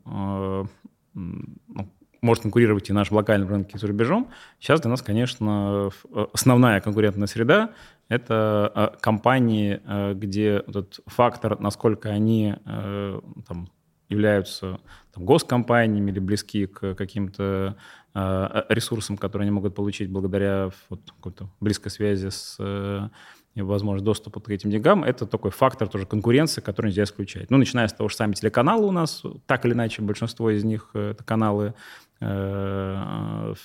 [1.13, 4.31] ну, может конкурировать и наш локальный рынок с рубежом.
[4.59, 7.71] Сейчас для нас, конечно, э, основная конкурентная среда–
[8.09, 9.81] это э, компании,
[10.15, 13.69] где этот фактор, насколько они там,
[14.09, 14.81] являются
[15.13, 17.77] там, госкомпаниями или близки к каким-то
[18.15, 23.09] э, ресурсам, которые они могут получить благодаря вот, какой-то близкой связи с э,
[23.55, 27.51] возможность доступа к этим деньгам, это такой фактор тоже конкуренции, который нельзя исключать.
[27.51, 30.91] Ну, начиная с того, что сами телеканалы у нас, так или иначе, большинство из них
[30.95, 31.73] э, это каналы э,
[32.21, 33.57] в,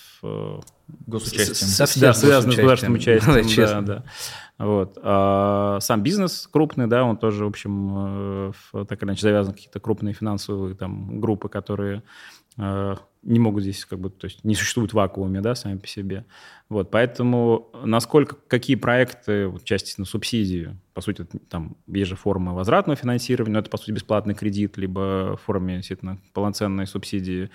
[1.08, 1.56] госучастием.
[1.56, 3.86] С, с, да, связаны с государственным участием.
[3.86, 4.66] Да, да.
[4.66, 4.98] Вот.
[5.02, 9.80] А сам бизнес крупный, да, он тоже, в общем, в, так или иначе завязан какие-то
[9.80, 12.04] крупные финансовые там группы, которые
[12.58, 15.88] э, не могут здесь как бы, то есть не существуют в вакууме, да, сами по
[15.88, 16.26] себе.
[16.70, 22.54] Вот, поэтому насколько, какие проекты, вот, части на субсидии, по сути, там есть же формы
[22.54, 27.50] возвратного финансирования, но это, по сути, бесплатный кредит, либо в форме, действительно, полноценной субсидии, э,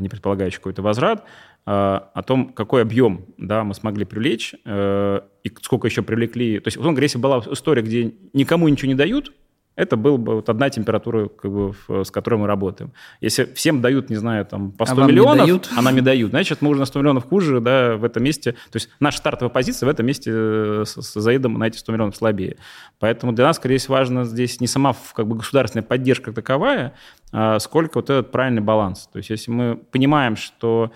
[0.00, 1.24] не предполагающей какой-то возврат,
[1.66, 6.60] э, о том, какой объем, да, мы смогли привлечь, э, и сколько еще привлекли.
[6.60, 9.32] То есть, условно говоря, если была история, где никому ничего не дают,
[9.78, 12.92] это была бы вот одна температура, как бы, с которой мы работаем.
[13.20, 15.68] Если всем дают, не знаю, там, по 100 а миллионов, дают?
[15.76, 18.52] а нам не дают, значит, мы уже на 100 миллионов хуже, да, в этом месте.
[18.52, 21.92] То есть наша стартовая позиция в этом месте э, с, с заедом на эти 100
[21.92, 22.56] миллионов слабее.
[22.98, 26.94] Поэтому для нас, скорее всего, важно здесь не сама как бы, государственная поддержка таковая,
[27.30, 29.08] а сколько вот этот правильный баланс.
[29.12, 30.90] То есть если мы понимаем, что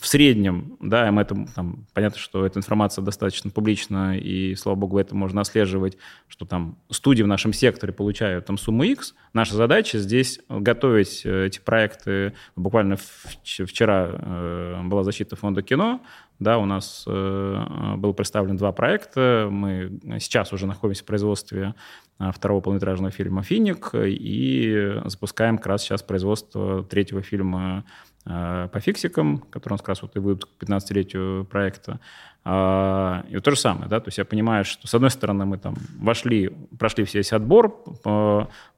[0.00, 4.98] в среднем, да, мы это, там, понятно, что эта информация достаточно публична, и, слава богу,
[4.98, 9.14] это можно отслеживать, что там студии в нашем секторе получают там сумму X.
[9.32, 12.34] Наша задача здесь готовить э, эти проекты.
[12.56, 12.96] Буквально
[13.44, 16.00] вчера э, была защита фонда кино,
[16.40, 19.48] да, у нас э, было представлено два проекта.
[19.50, 21.74] Мы сейчас уже находимся в производстве
[22.18, 27.84] второго полнометражного фильма «Финик» и запускаем как раз сейчас производство третьего фильма
[28.24, 31.98] по фиксикам, которые у нас как раз вот и выйдут к 15-летию проекта.
[32.42, 35.44] А, и вот то же самое, да, то есть я понимаю, что с одной стороны
[35.44, 37.84] мы там вошли, прошли весь отбор,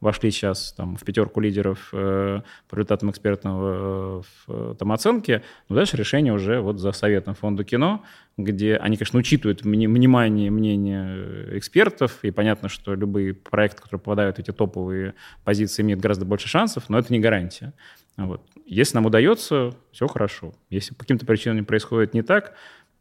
[0.00, 5.96] вошли сейчас там в пятерку лидеров э, по результатам экспертного э, там оценки, но дальше
[5.96, 8.02] решение уже вот за советом фонда кино,
[8.36, 14.38] где они, конечно, учитывают внимание, мнение экспертов, и понятно, что любые проекты, которые попадают в
[14.40, 17.74] эти топовые позиции, имеют гораздо больше шансов, но это не гарантия.
[18.16, 18.42] Вот.
[18.66, 20.52] Если нам удается, все хорошо.
[20.70, 22.54] Если по каким-то причинам происходит не так,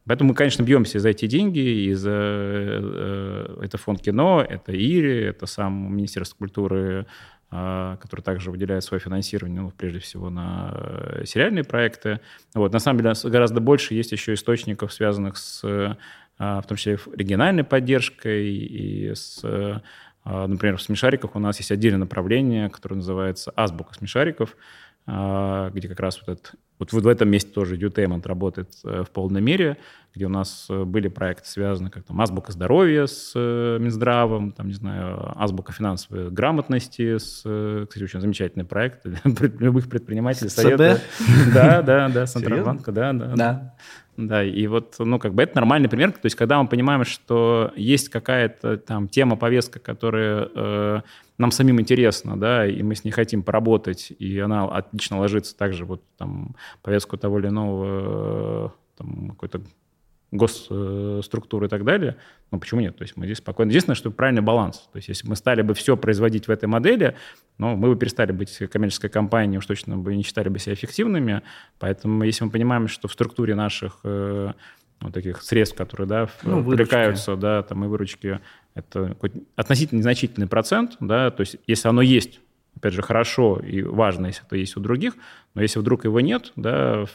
[0.06, 5.26] Поэтому мы, конечно, бьемся за эти деньги, и за э, это фонд кино, это ИРИ,
[5.26, 7.06] это сам Министерство культуры
[7.54, 12.22] а, который также выделяет свое финансирование, ну, прежде всего, на э, сериальные проекты.
[12.54, 12.72] Вот.
[12.72, 18.48] На самом деле гораздо больше есть еще источников, связанных с, в том числе, региональной поддержкой
[18.48, 19.44] и с
[20.24, 24.56] Например, в смешариках у нас есть отдельное направление, которое называется «Азбука смешариков»,
[25.06, 29.40] где как раз вот этот вот в этом месте тоже Edutainment работает э, в полной
[29.40, 29.78] мере,
[30.16, 34.68] где у нас э, были проекты, связаны как там азбука здоровья с э, Минздравом, там,
[34.68, 37.42] не знаю, азбука финансовой грамотности, с,
[37.88, 39.20] кстати, очень замечательный проект для
[39.60, 40.50] любых предпринимателей.
[40.50, 41.00] Совета.
[41.54, 43.36] Да, да, да, Центробанка, да, да.
[43.36, 43.76] Да.
[44.18, 46.12] Да, и вот, ну, как бы это нормальный пример.
[46.12, 51.04] То есть, когда мы понимаем, что есть какая-то там тема, повестка, которая
[51.42, 55.86] нам самим интересна, да, и мы с ней хотим поработать, и она отлично ложится также
[55.86, 59.62] вот там повестку того или иного э, там, какой-то
[60.32, 62.16] госструктуры и так далее,
[62.52, 62.96] ну почему нет?
[62.96, 63.70] То есть мы здесь спокойно.
[63.70, 64.90] Единственное, что правильный баланс.
[64.94, 67.18] То есть если мы стали бы все производить в этой модели,
[67.58, 71.42] ну, мы бы перестали быть коммерческой компанией, уж точно бы не считали бы себя эффективными.
[71.80, 74.54] Поэтому если мы понимаем, что в структуре наших э,
[75.02, 78.40] вот таких средств, которые да, ну, привлекаются, да, там и выручки,
[78.74, 79.18] это
[79.56, 82.40] относительно незначительный процент, да, то есть если оно есть
[82.76, 85.14] опять же, хорошо и важно, если это есть у других,
[85.54, 87.06] но если вдруг его нет, да,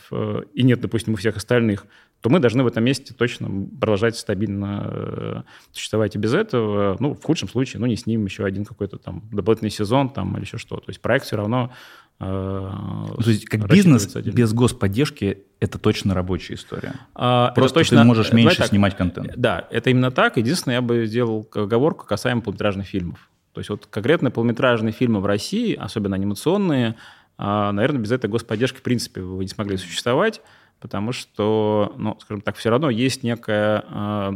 [0.52, 1.86] и нет, допустим, у всех остальных,
[2.20, 6.96] то мы должны в этом месте точно продолжать стабильно э, существовать и без этого.
[6.98, 10.44] Ну, в худшем случае, ну, не снимем еще один какой-то там дополнительный сезон там или
[10.44, 10.76] еще что.
[10.76, 11.72] То есть проект все равно
[12.18, 14.36] то есть как бизнес отдельно.
[14.36, 16.94] без господдержки это точно рабочая история.
[17.14, 19.32] А, Просто точно, ты можешь меньше так, снимать контент.
[19.36, 20.38] Да, это именно так.
[20.38, 23.30] Единственное, я бы сделал оговорку касаемо полнометражных фильмов.
[23.52, 26.96] То есть вот конкретно полнометражные фильмы в России, особенно анимационные,
[27.38, 30.40] а, наверное, без этой господдержки в принципе вы не смогли существовать
[30.80, 34.32] потому что, ну, скажем так, все равно есть некая э,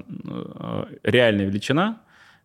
[1.02, 2.00] реальная величина,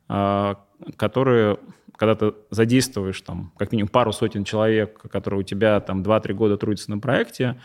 [0.10, 0.56] э,
[0.98, 1.60] которую,
[1.96, 6.58] когда ты задействуешь там как минимум пару сотен человек, которые у тебя там 2-3 года
[6.58, 7.58] трудятся на проекте,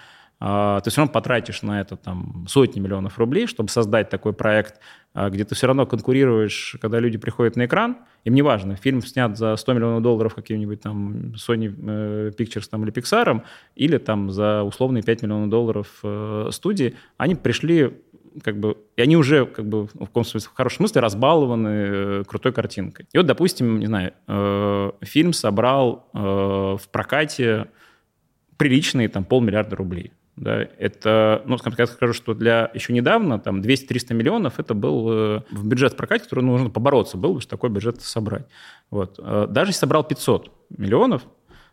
[0.43, 4.81] а, ты все равно потратишь на это там сотни миллионов рублей, чтобы создать такой проект,
[5.12, 9.03] а, где ты все равно конкурируешь, когда люди приходят на экран, им не важно, фильм
[9.03, 13.43] снят за 100 миллионов долларов каким-нибудь там Sony э, Pictures там, или Pixar,
[13.77, 18.01] или там за условные 5 миллионов долларов э, студии, они пришли
[18.43, 22.25] как бы, и они уже, как бы, в каком смысле, в хорошем смысле разбалованы э,
[22.27, 23.07] крутой картинкой.
[23.12, 27.69] И вот, допустим, не знаю, э, фильм собрал э, в прокате
[28.57, 30.12] приличные там полмиллиарда рублей.
[30.37, 35.12] Да, это, ну, скажем так, скажу, что для еще недавно там 200-300 миллионов это был
[35.12, 38.47] э, в бюджет прокате, который нужно побороться, был бы, такой бюджет собрать.
[38.90, 39.19] Вот.
[39.19, 41.23] Э, даже если собрал 500 миллионов,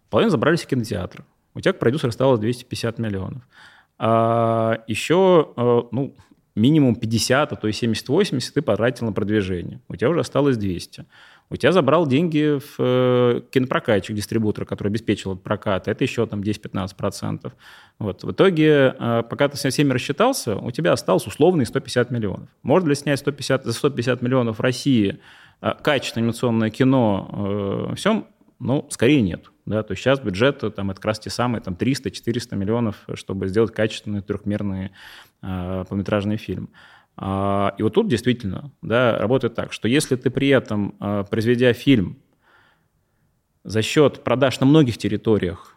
[0.10, 1.24] половину забрались в кинотеатр.
[1.54, 3.42] У тебя к продюсеру осталось 250 миллионов.
[4.00, 6.16] А еще, ну,
[6.58, 9.80] минимум 50, а то и 70-80 ты потратил на продвижение.
[9.88, 11.06] У тебя уже осталось 200
[11.50, 16.42] у тебя забрал деньги в э, кинопрокатчик, дистрибутор, который обеспечил этот прокат, это еще там
[16.42, 17.52] 10-15%.
[18.00, 18.24] Вот.
[18.24, 22.50] В итоге, э, пока ты со всеми рассчитался, у тебя осталось условные 150 миллионов.
[22.64, 25.20] Можно ли снять 150, за 150 миллионов в России
[25.62, 27.94] э, качественное анимационное кино?
[27.96, 28.28] Все,
[28.60, 29.50] ну, скорее нет.
[29.68, 33.50] Да, то есть сейчас бюджет там, это как раз те самые там, 300-400 миллионов, чтобы
[33.50, 34.92] сделать качественный трехмерный
[35.42, 36.70] э, полнометражный фильм.
[37.18, 41.74] А, и вот тут действительно да, работает так, что если ты при этом, а, произведя
[41.74, 42.18] фильм
[43.66, 45.77] за счет продаж на многих территориях, э,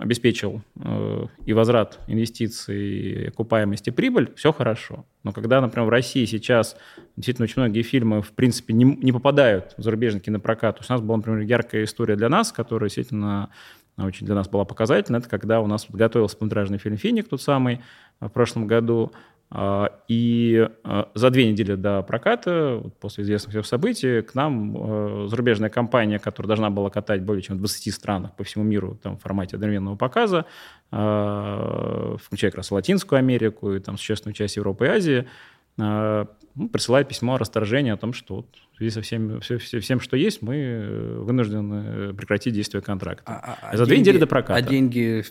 [0.00, 5.04] обеспечил э, и возврат инвестиций, и окупаемость и прибыль, все хорошо.
[5.24, 6.76] Но когда, например, в России сейчас
[7.16, 10.94] действительно очень многие фильмы, в принципе, не, не попадают в зарубежный кинопрокат, то есть у
[10.94, 13.50] нас была, например, яркая история для нас, которая действительно
[13.98, 17.80] очень для нас была показательна, это когда у нас готовился полнометражный фильм «Финик», тот самый,
[18.20, 19.12] в прошлом году,
[19.52, 25.70] и а, за две недели до проката, после известных всех событий, к нам а, зарубежная
[25.70, 29.22] компания, которая должна была катать более чем в 20 странах по всему миру там, в
[29.22, 30.46] формате одновременного показа,
[30.88, 35.28] включая как раз Латинскую Америку и там существенную часть Европы и Азии,
[35.76, 39.78] ну, присылает письмо о расторжении о том, что вот в связи со всем, все, все,
[39.80, 43.24] всем, что есть, мы вынуждены прекратить действие контракта.
[43.26, 44.54] А, а, за деньги, две недели до проката.
[44.54, 45.24] А деньги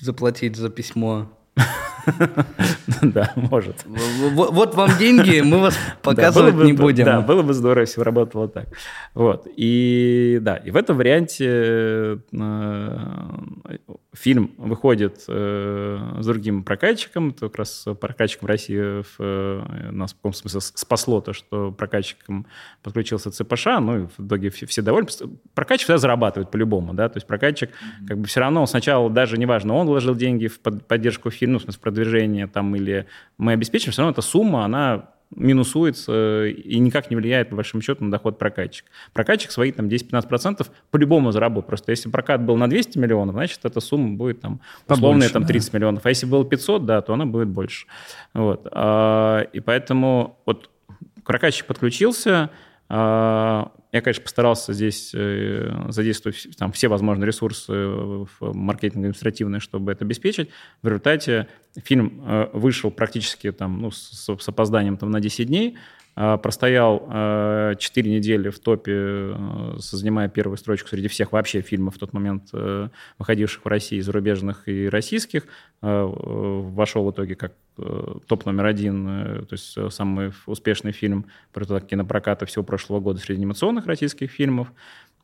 [0.00, 1.30] заплатить за письмо
[3.02, 3.84] Да, может.
[3.86, 7.04] Вот вам деньги, мы вас показывать не будем.
[7.04, 8.68] Да, было бы здорово, если бы работало так.
[9.14, 9.46] Вот.
[9.56, 13.78] И да, и в этом варианте э,
[14.12, 20.16] фильм выходит э, с другим прокатчиком, то как раз прокатчиком России в, э, нас в
[20.16, 22.46] каком смысле спасло то, что прокатчиком
[22.82, 25.08] подключился ЦПШ, ну и в итоге все, все довольны.
[25.54, 27.70] Прокатчик всегда зарабатывает по-любому, да, то есть прокатчик
[28.06, 31.62] как бы все равно сначала даже неважно, он вложил деньги в поддержку фильма, ну, в
[31.62, 33.06] смысле продвижения там или
[33.38, 38.04] мы обеспечим, все равно эта сумма, она минусуется и никак не влияет, по большому счету,
[38.04, 38.88] на доход прокатчика.
[39.12, 41.66] Прокатчик свои там 10-15% по-любому заработает.
[41.68, 45.70] Просто если прокат был на 200 миллионов, значит, эта сумма будет там условная там 30
[45.70, 45.78] да.
[45.78, 46.06] миллионов.
[46.06, 47.86] А если было 500, да, то она будет больше.
[48.34, 48.66] Вот.
[48.72, 50.68] А, и поэтому вот
[51.24, 52.50] прокатчик подключился,
[52.90, 60.04] я, конечно, постарался здесь э, задействовать там, все возможные ресурсы в маркетинг административные, чтобы это
[60.04, 60.50] обеспечить.
[60.82, 65.76] В результате фильм э, вышел практически там, ну, с, с опозданием там, на 10 дней.
[66.22, 71.94] А, простоял 4 а, недели в топе, а, занимая первую строчку среди всех вообще фильмов
[71.94, 75.44] в тот момент, э, выходивших в России, зарубежных и российских.
[75.80, 81.64] Вошел в итоге как э, топ номер один, э, то есть самый успешный фильм про
[81.80, 84.70] кинопроката всего прошлого года среди анимационных российских фильмов.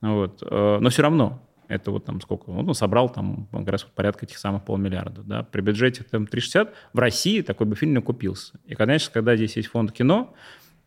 [0.00, 0.42] Вот.
[0.50, 4.64] Но все равно это вот там сколько, он собрал там как раз порядка этих самых
[4.64, 8.58] полмиллиарда, да, при бюджете там 360 в России такой бы фильм не купился.
[8.66, 10.34] И, конечно, когда здесь есть фонд кино,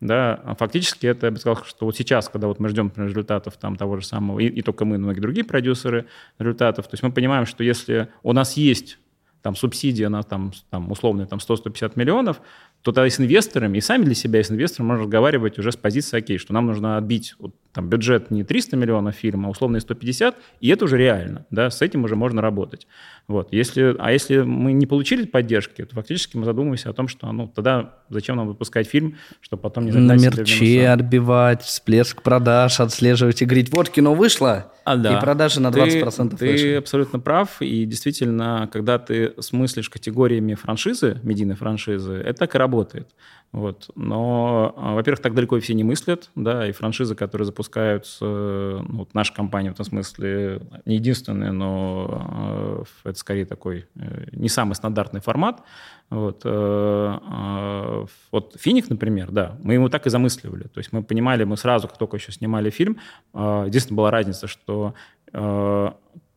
[0.00, 3.10] да, а фактически это, я бы сказал, что вот сейчас, когда вот мы ждем например,
[3.10, 6.06] результатов там того же самого, и, и только мы, но многие другие продюсеры
[6.38, 8.98] результатов, то есть мы понимаем, что если у нас есть
[9.42, 12.40] там субсидия на там, там условные там 100-150 миллионов,
[12.82, 16.16] то тогда с инвесторами, и сами для себя с инвестором можно разговаривать уже с позиции,
[16.16, 20.36] окей, что нам нужно отбить вот, там, бюджет не 300 миллионов фильма, а условные 150,
[20.60, 22.86] и это уже реально, да, с этим уже можно работать.
[23.28, 23.52] Вот.
[23.52, 27.46] Если, а если мы не получили поддержки, то фактически мы задумываемся о том, что ну,
[27.46, 33.44] тогда зачем нам выпускать фильм, чтобы потом не На мерче отбивать, всплеск продаж, отслеживать и
[33.44, 35.16] говорить, вот кино вышло, а, да.
[35.16, 41.20] и продажи на 20% Ты, ты абсолютно прав, и действительно, когда ты смыслишь категориями франшизы,
[41.22, 43.14] медийной франшизы, это и работает.
[43.52, 43.90] Вот.
[43.96, 49.12] Но, а, во-первых, так далеко все не мыслят, да, и франшизы, которые запускаются, ну, вот
[49.12, 54.74] наша компания в этом смысле не единственная, но э, это скорее такой э, не самый
[54.74, 55.62] стандартный формат.
[56.10, 60.68] Вот, э, э, вот Финик, например, да, мы его так и замысливали.
[60.68, 62.98] То есть мы понимали, мы сразу, как только еще снимали фильм,
[63.34, 64.94] единственная была разница, что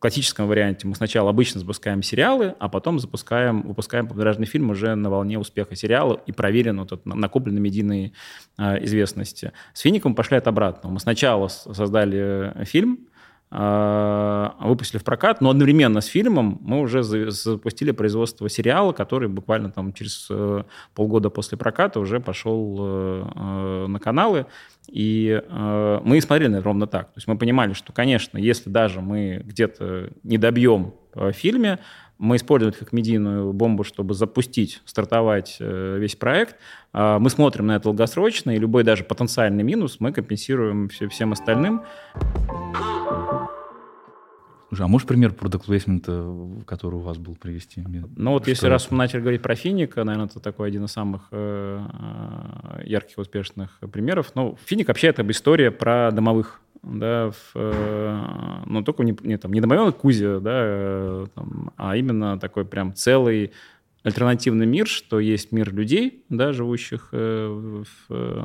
[0.04, 5.08] классическом варианте мы сначала обычно запускаем сериалы, а потом запускаем, выпускаем полнометражный фильм уже на
[5.08, 8.12] волне успеха сериала и проверен вот этот накопленной медийной
[8.58, 9.52] э, известности.
[9.72, 10.92] С «Фиником» пошли от обратного.
[10.92, 13.08] Мы сначала создали э, фильм,
[13.50, 19.92] выпустили в прокат, но одновременно с фильмом мы уже запустили производство сериала, который буквально там
[19.92, 20.64] через э,
[20.94, 24.46] полгода после проката уже пошел э, на каналы.
[24.88, 27.06] И э, мы смотрели на это ровно так.
[27.12, 31.78] То есть мы понимали, что, конечно, если даже мы где-то не добьем в фильме,
[32.18, 36.56] мы используем это как медийную бомбу, чтобы запустить, стартовать э, весь проект.
[36.92, 41.32] Э, мы смотрим на это долгосрочно, и любой даже потенциальный минус мы компенсируем все, всем
[41.32, 41.82] остальным.
[44.74, 46.34] Слушай, а можешь пример продукт плейсмента,
[46.66, 47.84] который у вас был привести?
[48.16, 50.90] Ну вот Что если раз мы начали говорить про Финика, наверное, это такой один из
[50.90, 54.32] самых э, э ярких, успешных примеров.
[54.34, 58.18] Ну, Финик вообще это история про домовых да, в, э,
[58.66, 62.94] ну, только не, не, там, не домовенок Кузя, да, э, там, а именно такой прям
[62.94, 63.52] целый
[64.04, 68.40] альтернативный мир, что есть мир людей, да, живущих э, в, э,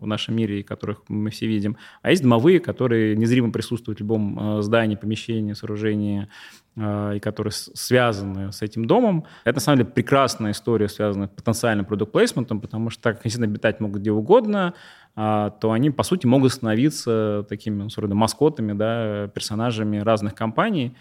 [0.00, 4.58] в нашем мире, которых мы все видим, а есть домовые, которые незримо присутствуют в любом
[4.58, 6.28] э, здании, помещении, сооружении,
[6.76, 9.26] и которые связаны с этим домом.
[9.44, 13.44] Это, на самом деле, прекрасная история, связанная с потенциальным продукт-плейсментом, потому что так как они
[13.44, 14.74] обитать могут где угодно,
[15.14, 20.96] а, то они, по сути, могут становиться такими, ну, маскотами, да, персонажами разных компаний,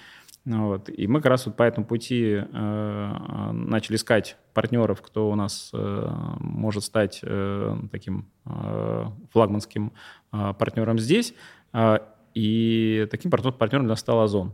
[0.46, 0.90] вот.
[0.90, 5.72] И мы как раз вот по этому пути э, начали искать партнеров, кто у нас
[5.74, 6.08] э,
[6.40, 9.94] может стать э, таким э, флагманским
[10.34, 11.34] э, партнером здесь.
[11.72, 12.00] Э,
[12.34, 14.54] и таким партнером для нас стал Озон.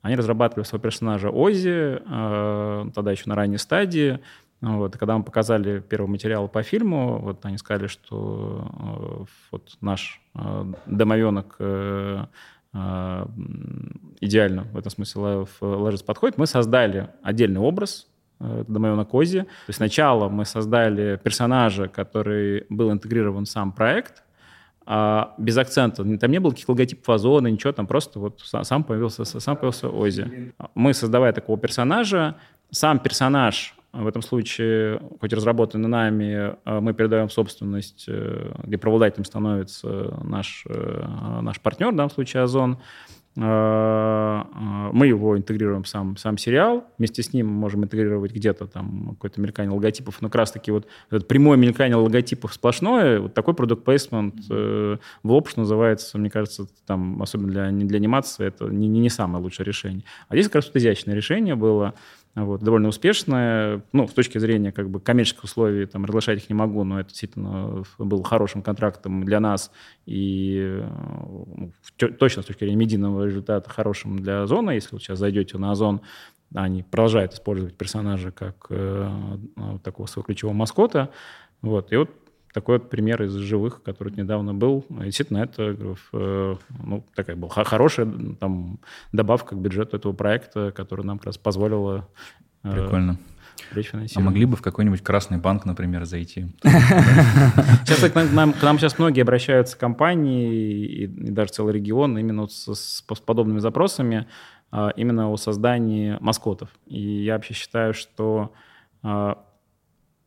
[0.00, 4.20] Они разрабатывали своего персонажа Ози, э, тогда еще на ранней стадии.
[4.62, 9.76] Вот, и когда мы показали первый материал по фильму, вот они сказали, что э, вот
[9.82, 12.28] наш э, домовенок э, а,
[14.20, 16.38] идеально в этом смысле ложится подходит.
[16.38, 18.06] Мы создали отдельный образ
[18.40, 19.42] э, Домовена Кози.
[19.42, 24.24] То есть сначала мы создали персонажа, который был интегрирован в сам проект,
[24.84, 26.04] а без акцента.
[26.18, 30.52] Там не было каких-то логотипов Озона, ничего, там просто вот сам появился, сам появился Ози.
[30.74, 32.36] Мы, создавая такого персонажа,
[32.70, 39.24] сам персонаж в этом случае, хоть разработанный нами, э, мы передаем собственность, э, где правообладателем
[39.24, 42.78] становится наш, э, наш партнер, в данном случае Озон.
[43.38, 46.84] Мы его интегрируем в сам, сам сериал.
[46.96, 50.22] Вместе с ним мы можем интегрировать где-то там какое-то мелькание логотипов.
[50.22, 55.54] Но как раз-таки вот этот прямое мелькание логотипов сплошное, вот такой продукт плейсмент в общем
[55.62, 60.04] называется, мне кажется, там, особенно для, для анимации, это не, не, не самое лучшее решение.
[60.30, 61.92] А здесь как раз вот изящное решение было–
[62.44, 63.82] вот, довольно успешная.
[63.92, 67.08] Ну, с точки зрения как бы коммерческих условий, там, разглашать их не могу, но это
[67.08, 69.72] действительно был хорошим контрактом для нас
[70.04, 71.72] и ну,
[72.18, 74.72] точно с точки зрения медийного результата хорошим для Озона.
[74.72, 76.02] Если вы сейчас зайдете на Озон,
[76.54, 79.10] они продолжают использовать персонажа как э,
[79.82, 81.10] такого своего ключевого маскота.
[81.62, 81.90] Вот.
[81.90, 82.10] И вот
[82.56, 84.86] такой вот пример из живых, который недавно был.
[84.88, 85.76] Действительно, это
[86.14, 88.78] э, ну, такая была хорошая там,
[89.12, 92.08] добавка к бюджету этого проекта, которая нам как раз позволила
[92.64, 93.18] э, Прикольно.
[94.14, 96.46] А могли бы в какой-нибудь красный банк, например, зайти?
[96.62, 102.46] Сейчас к нам, к нам сейчас многие обращаются компании и, и даже целый регион именно
[102.46, 104.26] с, с подобными запросами,
[104.70, 106.70] а, именно о создании маскотов.
[106.86, 108.50] И я вообще считаю, что
[109.02, 109.44] а,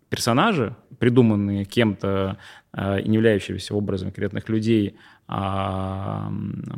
[0.10, 2.38] персонажи, придуманные кем-то
[2.76, 4.98] и не являющиеся образом конкретных людей,
[5.32, 6.32] а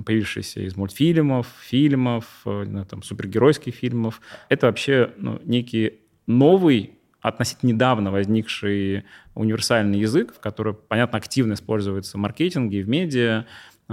[0.05, 4.19] появившиеся из мультфильмов, фильмов, э, там, супергеройских фильмов,
[4.49, 9.05] это вообще ну, некий новый, относительно недавно возникший
[9.35, 13.45] универсальный язык, в который, понятно, активно используется в маркетинге и в медиа,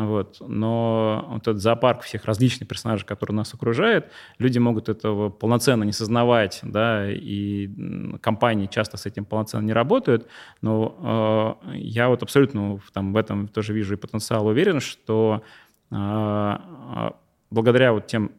[0.06, 0.36] вот.
[0.40, 5.92] Но вот этот зоопарк всех различных персонажей, которые нас окружает, люди могут этого полноценно не
[5.92, 7.68] сознавать, да, и
[8.20, 10.28] компании часто с этим полноценно не работают.
[10.62, 15.42] Но э, я вот абсолютно там, в этом тоже вижу и потенциал, уверен, что
[15.90, 16.58] э,
[17.50, 18.30] благодаря вот тем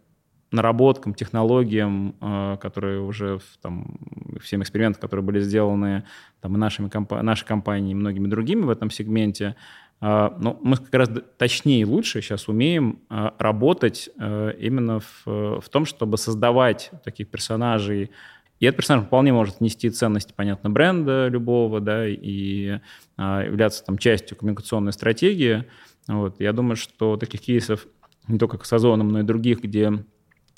[0.52, 3.98] наработкам, технологиям, э, которые уже там,
[4.42, 6.06] всем экспериментам, которые были сделаны
[6.42, 9.56] там, и нашими комп- нашей компанией и многими другими в этом сегменте,
[10.02, 15.70] э, ну, мы как раз точнее и лучше сейчас умеем э, работать именно в, в
[15.70, 18.12] том, чтобы создавать таких персонажей,
[18.60, 22.80] и этот персонаж вполне может нести ценности, понятно, бренда любого, да, и
[23.18, 25.64] являться там частью коммуникационной стратегии.
[26.10, 26.42] Вот.
[26.42, 27.88] Я думаю, что таких кейсов
[28.28, 30.04] не только с Озоном, но и других, где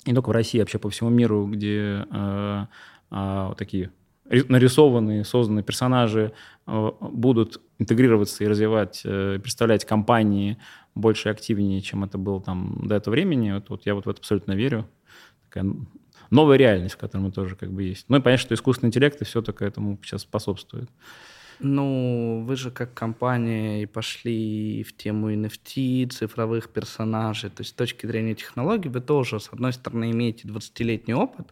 [0.05, 2.65] не только в России, а вообще по всему миру, где э,
[3.11, 3.91] э, вот такие
[4.29, 6.33] нарисованные, созданные персонажи
[6.67, 10.57] э, будут интегрироваться и развивать, э, представлять компании
[10.93, 13.51] больше и активнее, чем это было там до этого времени.
[13.51, 14.87] Вот, вот я вот в это абсолютно верю.
[15.49, 15.73] Такая
[16.29, 18.05] новая реальность, в которой мы тоже как бы есть.
[18.07, 20.89] Ну и понятно, что искусственный интеллект и все такое этому сейчас способствует.
[21.59, 27.49] Ну, вы же как компания и пошли в тему NFT, цифровых персонажей.
[27.49, 31.47] То есть с точки зрения технологий вы тоже, с одной стороны, имеете 20-летний опыт,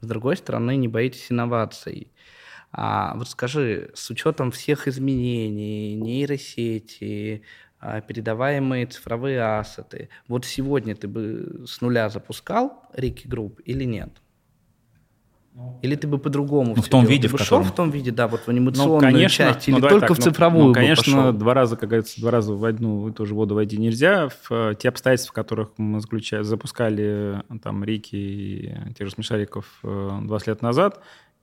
[0.00, 2.08] с другой стороны, не боитесь инноваций.
[2.72, 7.42] А вот скажи, с учетом всех изменений, нейросети,
[7.80, 14.10] а, передаваемые цифровые ассеты, вот сегодня ты бы с нуля запускал Рики Групп или нет?
[15.82, 17.64] Или ты бы по-другому ну, в том виде, ты в котором...
[17.64, 20.22] в том виде, да, вот в анимационную ну, конечно, часть, или ну, только так, в
[20.22, 21.32] цифровую ну, конечно, пошел?
[21.32, 24.28] два раза, как говорится, два раза в одну тоже воду войти нельзя.
[24.28, 29.14] В э, те обстоятельства, в которых мы заключали, запускали э, там Рики и тех же
[29.14, 31.00] смешариков 20 э, лет назад,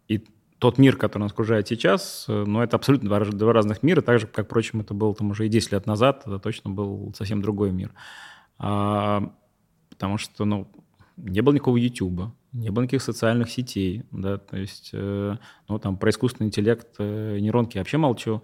[0.07, 0.23] и
[0.60, 4.28] тот мир, который нас окружает сейчас, ну, это абсолютно два, два разных мира, так же,
[4.28, 7.72] как, впрочем, это было там уже и 10 лет назад, это точно был совсем другой
[7.72, 7.91] мир.
[8.58, 9.32] А,
[9.89, 10.68] потому что, ну,
[11.18, 15.38] не было никакого YouTube, не было никаких социальных сетей, да, то есть, э,
[15.68, 18.41] ну, там, про искусственный интеллект, э, нейронки вообще молчу,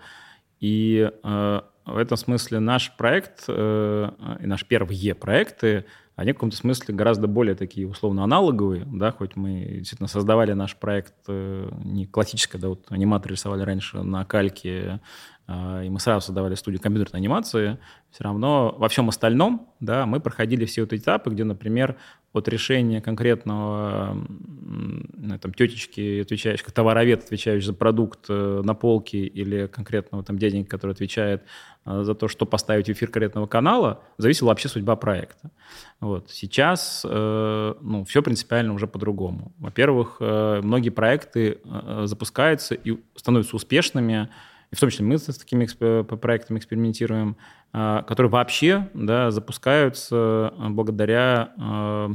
[0.59, 4.09] и э, в этом смысле наш проект э,
[4.41, 5.85] и наши первые проекты,
[6.15, 10.75] они в каком-то смысле гораздо более такие условно аналоговые, да, хоть мы действительно создавали наш
[10.75, 14.99] проект э, не классическое, да, вот аниматоры рисовали раньше на кальке
[15.47, 17.77] и мы сразу создавали студию компьютерной анимации,
[18.11, 21.97] все равно во всем остальном да, мы проходили все вот эти этапы, где, например,
[22.31, 24.17] от решения конкретного
[25.41, 30.93] там, тетечки, отвечающей, товаровед, отвечающий за продукт э, на полке, или конкретного там дяденька, который
[30.93, 31.43] отвечает
[31.85, 35.51] э, за то, что поставить в эфир конкретного канала, зависела вообще судьба проекта.
[35.99, 36.31] Вот.
[36.31, 39.51] Сейчас э, ну, все принципиально уже по-другому.
[39.59, 41.59] Во-первых, многие проекты
[42.05, 44.29] запускаются и становятся успешными,
[44.73, 45.67] и в том числе мы с такими
[46.15, 47.37] проектами экспериментируем,
[47.73, 52.09] а, которые вообще да, запускаются а, благодаря а,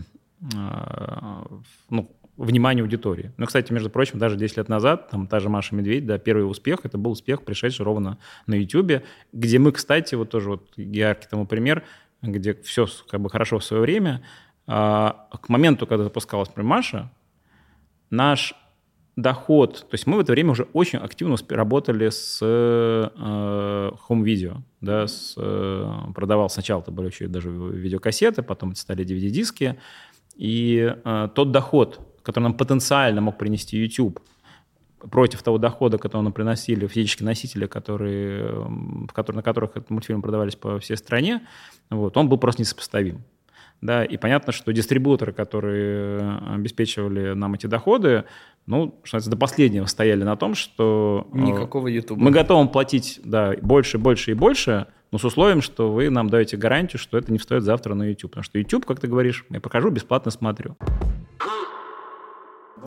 [1.88, 3.30] ну, вниманию аудитории.
[3.36, 6.50] Ну, кстати, между прочим, даже 10 лет назад, там та же Маша Медведь, да, первый
[6.50, 11.28] успех, это был успех, пришедший ровно на YouTube, где мы, кстати, вот тоже вот яркий
[11.28, 11.84] тому пример,
[12.22, 14.24] где все как бы хорошо в свое время,
[14.66, 17.12] к моменту, когда запускалась например, Маша,
[18.10, 18.52] наш
[19.20, 24.58] доход, то есть мы в это время уже очень активно работали с э, home video,
[24.80, 29.76] да, с, э, продавал сначала это были еще даже видеокассеты, потом это стали DVD-диски,
[30.36, 34.20] и э, тот доход, который нам потенциально мог принести YouTube,
[35.10, 38.68] против того дохода, который нам приносили физические носители, которые,
[39.12, 41.46] которые, на которых этот мультфильм продавались по всей стране,
[41.90, 43.24] вот, он был просто несопоставим.
[43.80, 48.24] Да, и понятно, что дистрибуторы, которые обеспечивали нам эти доходы,
[48.66, 51.26] ну, что до последнего стояли на том, что...
[51.32, 52.18] Э, Никакого YouTube.
[52.18, 56.56] Мы готовы платить, да, больше, больше и больше, но с условием, что вы нам даете
[56.56, 58.32] гарантию, что это не встает завтра на YouTube.
[58.32, 60.76] Потому что YouTube, как ты говоришь, я покажу, бесплатно смотрю.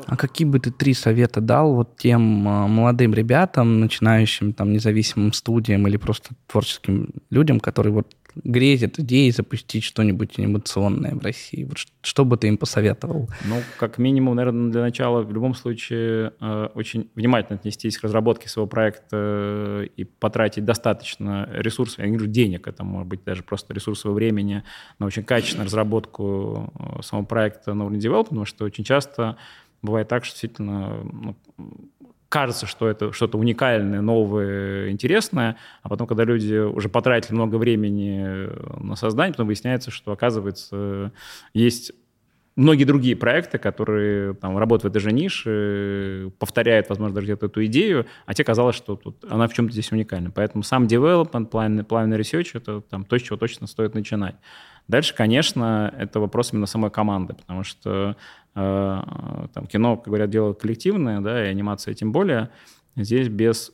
[0.06, 5.34] А какие бы ты три совета дал вот тем э, молодым ребятам, начинающим там независимым
[5.34, 11.64] студиям или просто творческим людям, которые вот грезят идеей запустить что-нибудь анимационное в России?
[11.64, 13.30] Вот что бы ты им посоветовал?
[13.46, 18.50] Ну, как минимум, наверное, для начала в любом случае э, очень внимательно отнестись к разработке
[18.50, 23.44] своего проекта э, и потратить достаточно ресурсов, я не говорю денег, это может быть даже
[23.44, 24.64] просто ресурсов времени,
[25.00, 29.38] на очень качественную разработку самого проекта на уровне девелопмента, потому что очень часто
[29.82, 31.36] бывает так, что действительно ну,
[32.32, 38.50] кажется, что это что-то уникальное, новое, интересное, а потом, когда люди уже потратили много времени
[38.82, 41.12] на создание, потом выясняется, что, оказывается,
[41.54, 41.92] есть
[42.56, 47.66] многие другие проекты, которые там, работают в этой же нише, повторяют, возможно, даже где-то эту
[47.66, 50.32] идею, а те казалось, что тут она в чем-то здесь уникальна.
[50.32, 54.36] Поэтому сам development, плавный, плавный research— это там, то, с чего точно стоит начинать.
[54.92, 58.18] Дальше, конечно, это вопрос именно самой команды, потому что
[58.54, 59.02] э,
[59.54, 62.50] там, кино, как говорят, дело коллективное, да, и анимация тем более.
[62.98, 63.72] Здесь без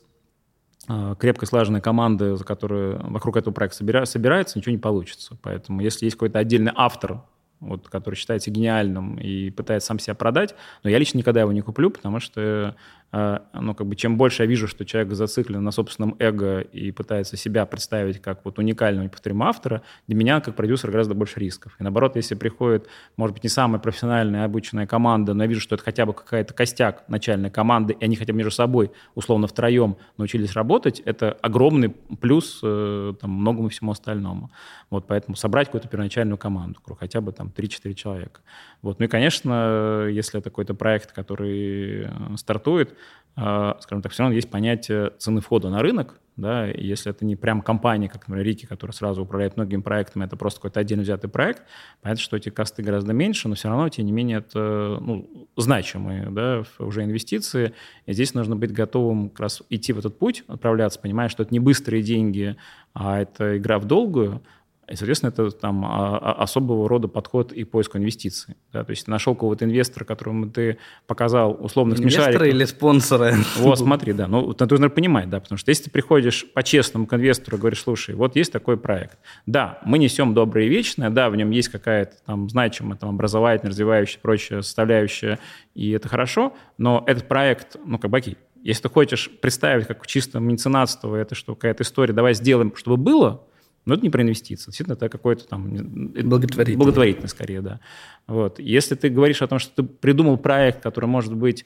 [0.88, 5.36] э, крепко слаженной команды, за которую вокруг этого проекта собира, собирается, ничего не получится.
[5.42, 7.22] Поэтому если есть какой-то отдельный автор,
[7.58, 10.54] вот, который считается гениальным и пытается сам себя продать,
[10.84, 12.76] но я лично никогда его не куплю, потому что
[13.10, 17.36] ну, как бы, чем больше я вижу, что человек зациклен на собственном эго и пытается
[17.36, 21.74] себя представить как вот уникального неповторимого автора, для меня, как продюсер, гораздо больше рисков.
[21.78, 22.86] И наоборот, если приходит,
[23.16, 26.52] может быть, не самая профессиональная обученная команда, но я вижу, что это хотя бы какая-то
[26.52, 31.90] костяк начальной команды, и они хотя бы между собой, условно, втроем научились работать, это огромный
[32.20, 34.50] плюс э, там, многому всему остальному.
[34.90, 38.40] Вот, поэтому собрать какую-то первоначальную команду, хотя бы там 3-4 человека.
[38.82, 38.98] Вот.
[38.98, 42.94] Ну и, конечно, если это какой-то проект, который э, стартует, э,
[43.34, 47.62] скажем так, все равно есть понятие цены входа на рынок, да, если это не прям
[47.62, 51.64] компания, как, например, Рики, которая сразу управляет многими проектами, это просто какой-то отдельно взятый проект,
[52.00, 56.30] понятно, что эти косты гораздо меньше, но все равно, тем не менее, это ну, значимые
[56.30, 57.74] да, уже инвестиции,
[58.06, 61.52] и здесь нужно быть готовым как раз идти в этот путь, отправляться, понимая, что это
[61.52, 62.56] не быстрые деньги,
[62.94, 64.42] а это игра в долгую,
[64.90, 68.56] и, соответственно, это там а, а, особого рода подход и поиск инвестиций.
[68.72, 68.84] Да?
[68.84, 73.34] То есть нашел кого-то инвестора, которому ты показал условно Инвесторы или спонсоры?
[73.56, 74.26] Вот, смотри, да.
[74.26, 77.82] Ну, ты нужно понимать, да, потому что если ты приходишь по-честному к инвестору и говоришь,
[77.82, 79.18] слушай, вот есть такой проект.
[79.46, 83.70] Да, мы несем доброе и вечное, да, в нем есть какая-то там значимая там, образовательная,
[83.70, 85.38] развивающая, прочая составляющая,
[85.74, 90.06] и это хорошо, но этот проект, ну, как бы, окей, если ты хочешь представить как
[90.06, 93.47] чисто меценатство, это что, какая-то история, давай сделаем, чтобы было,
[93.84, 95.70] но это не про инвестиции, действительно, это какой-то там...
[95.70, 96.76] Благотворительный.
[96.76, 97.80] Благотворительный, скорее, да.
[98.26, 98.58] Вот.
[98.58, 101.64] Если ты говоришь о том, что ты придумал проект, который может быть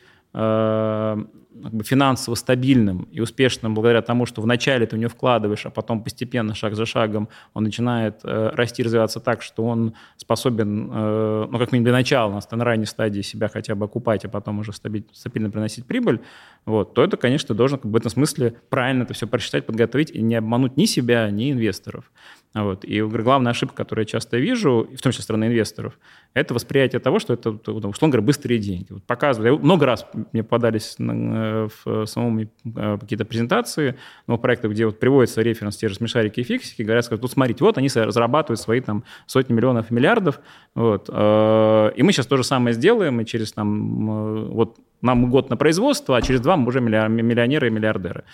[1.62, 5.70] как бы финансово стабильным и успешным благодаря тому, что вначале ты в него вкладываешь, а
[5.70, 11.46] потом постепенно, шаг за шагом, он начинает э, расти, развиваться так, что он способен, э,
[11.50, 14.60] ну, как минимум для начала, на, на ранней стадии себя хотя бы окупать, а потом
[14.60, 16.20] уже стабильно, стабильно приносить прибыль,
[16.64, 20.10] вот, то это, конечно, должен как бы, в этом смысле правильно это все просчитать, подготовить
[20.10, 22.10] и не обмануть ни себя, ни инвесторов.
[22.54, 22.84] Вот.
[22.84, 25.98] И главная ошибка, которую я часто вижу, в том числе со стороны инвесторов,
[26.34, 28.88] это восприятие того, что это, условно говоря, быстрые деньги.
[28.90, 29.62] Вот показывают.
[29.62, 33.96] Много раз мне попадались э, в самом э, какие-то презентации
[34.26, 37.64] новых проектов, где вот приводится референс те же смешарики и фиксики, говорят, что тут смотрите,
[37.64, 40.40] вот они разрабатывают свои там сотни миллионов миллиардов,
[40.74, 45.50] вот, э, и мы сейчас то же самое сделаем, и через там вот нам год
[45.50, 48.24] на производство, а через два мы уже миллионеры и миллиардеры.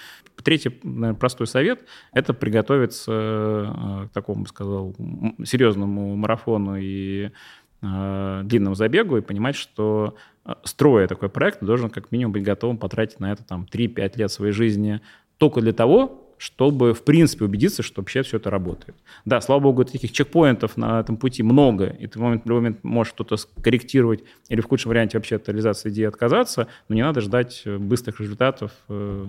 [0.43, 1.81] Третий наверное, простой совет–
[2.13, 4.95] это приготовиться э, к такому, сказал,
[5.45, 7.31] серьезному марафону и
[7.83, 10.15] э, длинному забегу и понимать, что
[10.45, 14.31] э, строя такой проект, должен как минимум быть готовым потратить на это там 3-5 лет
[14.31, 15.01] своей жизни
[15.39, 18.97] только для того, чтобы, в принципе, убедиться, что вообще все это работает.
[19.25, 22.63] Да, слава богу, таких чекпоинтов на этом пути много, и ты в, момент, в любой
[22.63, 27.03] момент можешь что-то скорректировать или в худшем варианте вообще от реализации идеи отказаться, но не
[27.03, 28.73] надо ждать э, быстрых результатов.
[28.89, 29.27] Э,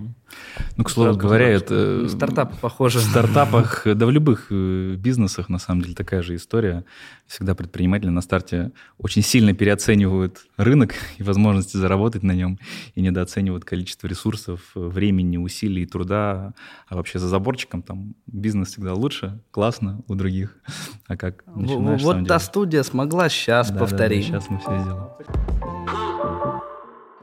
[0.78, 2.08] ну, к слову говоря, это...
[2.08, 3.00] Стартап похоже.
[3.00, 6.86] В стартапах, да в любых э, бизнесах, на самом деле, такая же история.
[7.28, 12.60] Всегда предприниматели на старте очень сильно переоценивают рынок и возможности заработать на нем,
[12.96, 16.54] и недооценивают количество ресурсов, времени, усилий, труда,
[16.88, 20.58] а вообще за заборчиком там бизнес всегда лучше, классно у других.
[21.08, 24.28] А как начинаешь, Вот та студия смогла сейчас да, повторить.
[24.28, 25.10] Да, да, сейчас мы все сделаем.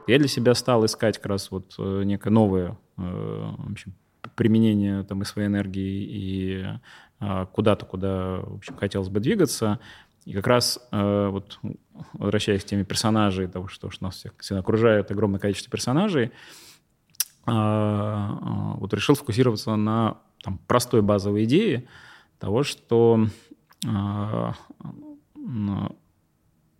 [0.07, 3.93] Я для себя стал искать как раз вот э, некое новое э, в общем,
[4.35, 6.65] применение там и своей энергии и
[7.19, 9.79] э, куда-то, куда, в общем, хотелось бы двигаться.
[10.25, 11.57] И как раз вот
[12.11, 16.33] возвращаясь к теме персонажей, того, что, что нас всех всегда окружает огромное количество персонажей,
[17.47, 21.87] вот решил сфокусироваться на там, простой базовой идее
[22.39, 23.25] того, что
[23.81, 24.55] в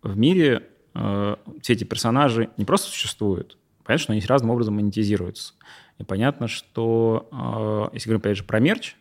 [0.02, 5.54] мире все эти персонажи не просто существуют, понятно, что они разным образом монетизируются.
[5.98, 8.94] И понятно, что, если говорим, опять же, про мерч,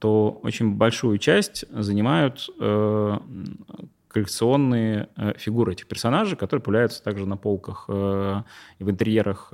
[0.00, 3.18] то очень большую часть занимают э,
[4.08, 8.42] коллекционные э, фигуры этих персонажей, которые появляются также на полках э,
[8.78, 9.52] и в интерьерах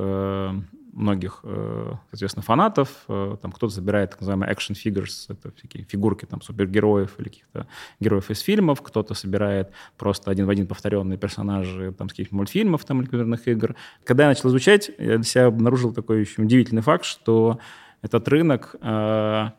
[0.96, 3.04] многих, э, соответственно, фанатов.
[3.08, 7.66] Э, там кто-то собирает так называемые action figures, это всякие фигурки там супергероев или каких-то
[8.00, 8.82] героев из фильмов.
[8.82, 13.46] Кто-то собирает просто один в один повторенные персонажи там, с каких-то мультфильмов там, или компьютерных
[13.46, 13.76] игр.
[14.04, 17.60] Когда я начал изучать, я для себя обнаружил такой очень удивительный факт, что
[18.02, 19.50] этот рынок э,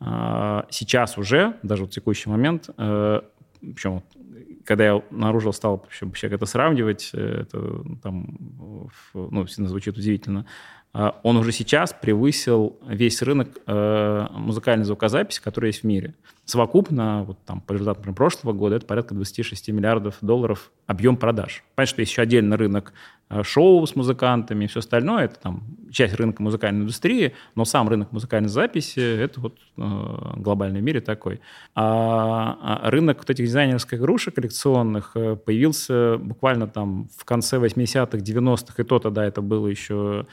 [0.00, 3.20] э, сейчас уже, даже в текущий момент, э,
[3.60, 4.02] причем
[4.66, 8.36] когда я обнаружил, стал вообще, вообще это сравнивать, э, это там,
[9.14, 10.44] ну, сильно звучит удивительно,
[11.22, 16.14] он уже сейчас превысил весь рынок э, музыкальной звукозаписи, который есть в мире.
[16.46, 21.64] Совокупно, вот там, по результатам прошлого года, это порядка 26 миллиардов долларов объем продаж.
[21.74, 22.94] Понятно, что есть еще отдельный рынок
[23.28, 25.24] Э, шоу с музыкантами и все остальное.
[25.24, 30.80] Это там часть рынка музыкальной индустрии, но сам рынок музыкальной записи– это вот э, глобальный
[30.80, 31.40] мире такой.
[31.74, 38.18] А, а рынок вот этих дизайнерских игрушек коллекционных э, появился буквально там в конце 80-х,
[38.18, 40.26] 90-х, и то тогда это было еще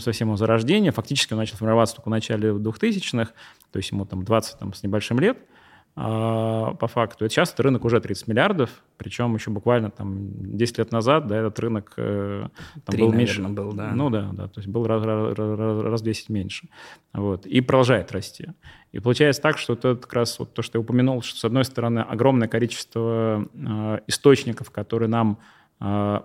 [0.00, 0.92] совсем-совсем его зарождение.
[0.92, 3.32] Фактически он начал формироваться только в начале 2000-х,
[3.70, 5.38] то есть ему там 20 там, с небольшим лет–
[5.96, 7.24] а, по факту.
[7.24, 11.38] Это сейчас этот рынок уже 30 миллиардов, причем еще буквально там 10 лет назад, да,
[11.38, 12.46] этот рынок э,
[12.84, 13.42] там 3, был меньше.
[13.42, 13.90] был, да.
[13.92, 16.68] Ну да, да, то есть был раз, раз, раз, раз 10 меньше.
[17.12, 17.44] Вот.
[17.44, 18.46] И продолжает расти.
[18.92, 21.64] И получается так, что это как раз вот то, что я упомянул, что с одной
[21.64, 25.38] стороны огромное количество э, источников, которые нам
[25.80, 26.20] э,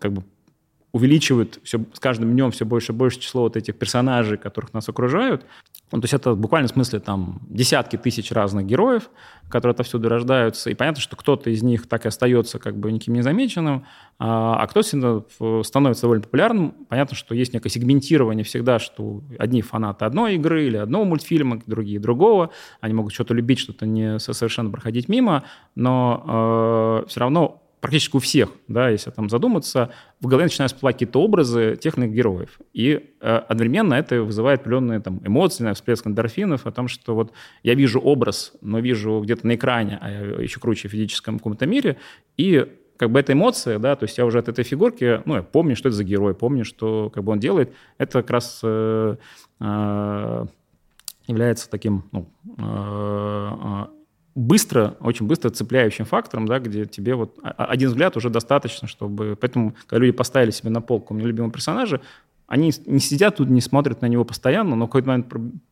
[0.00, 0.24] как бы
[0.92, 4.88] увеличивают все, с каждым днем все больше и больше число вот этих персонажей, которых нас
[4.88, 5.44] окружают.
[5.90, 9.10] Ну, то есть это в буквальном смысле там десятки тысяч разных героев,
[9.48, 10.70] которые отовсюду рождаются.
[10.70, 13.86] И понятно, что кто-то из них так и остается как бы никем не замеченным,
[14.18, 15.24] а, а кто-то
[15.62, 16.74] становится довольно популярным.
[16.88, 22.00] Понятно, что есть некое сегментирование всегда, что одни фанаты одной игры или одного мультфильма, другие
[22.00, 22.50] другого.
[22.80, 28.18] Они могут что-то любить, что-то не совершенно проходить мимо, но э, все равно практически у
[28.18, 32.58] всех, да, если там задуматься, в голове начинают всплывать какие-то образы тех иных героев.
[32.72, 37.74] И э, одновременно это вызывает определенные там, эмоции, всплеск эндорфинов о том, что вот я
[37.74, 40.10] вижу образ, но вижу где-то на экране, а
[40.40, 41.98] еще круче в физическом каком-то мире,
[42.36, 42.66] и
[42.96, 45.76] как бы эта эмоция, да, то есть я уже от этой фигурки, ну, я помню,
[45.76, 49.16] что это за герой, помню, что как бы он делает, это как раз э,
[49.60, 50.46] э,
[51.28, 53.97] является таким ну, э, э
[54.38, 59.36] быстро, очень быстро цепляющим фактором, да, где тебе вот один взгляд уже достаточно, чтобы...
[59.40, 62.00] Поэтому, когда люди поставили себе на полку мне любимого персонажа,
[62.46, 65.26] они не сидят тут, не смотрят на него постоянно, но в какой-то момент,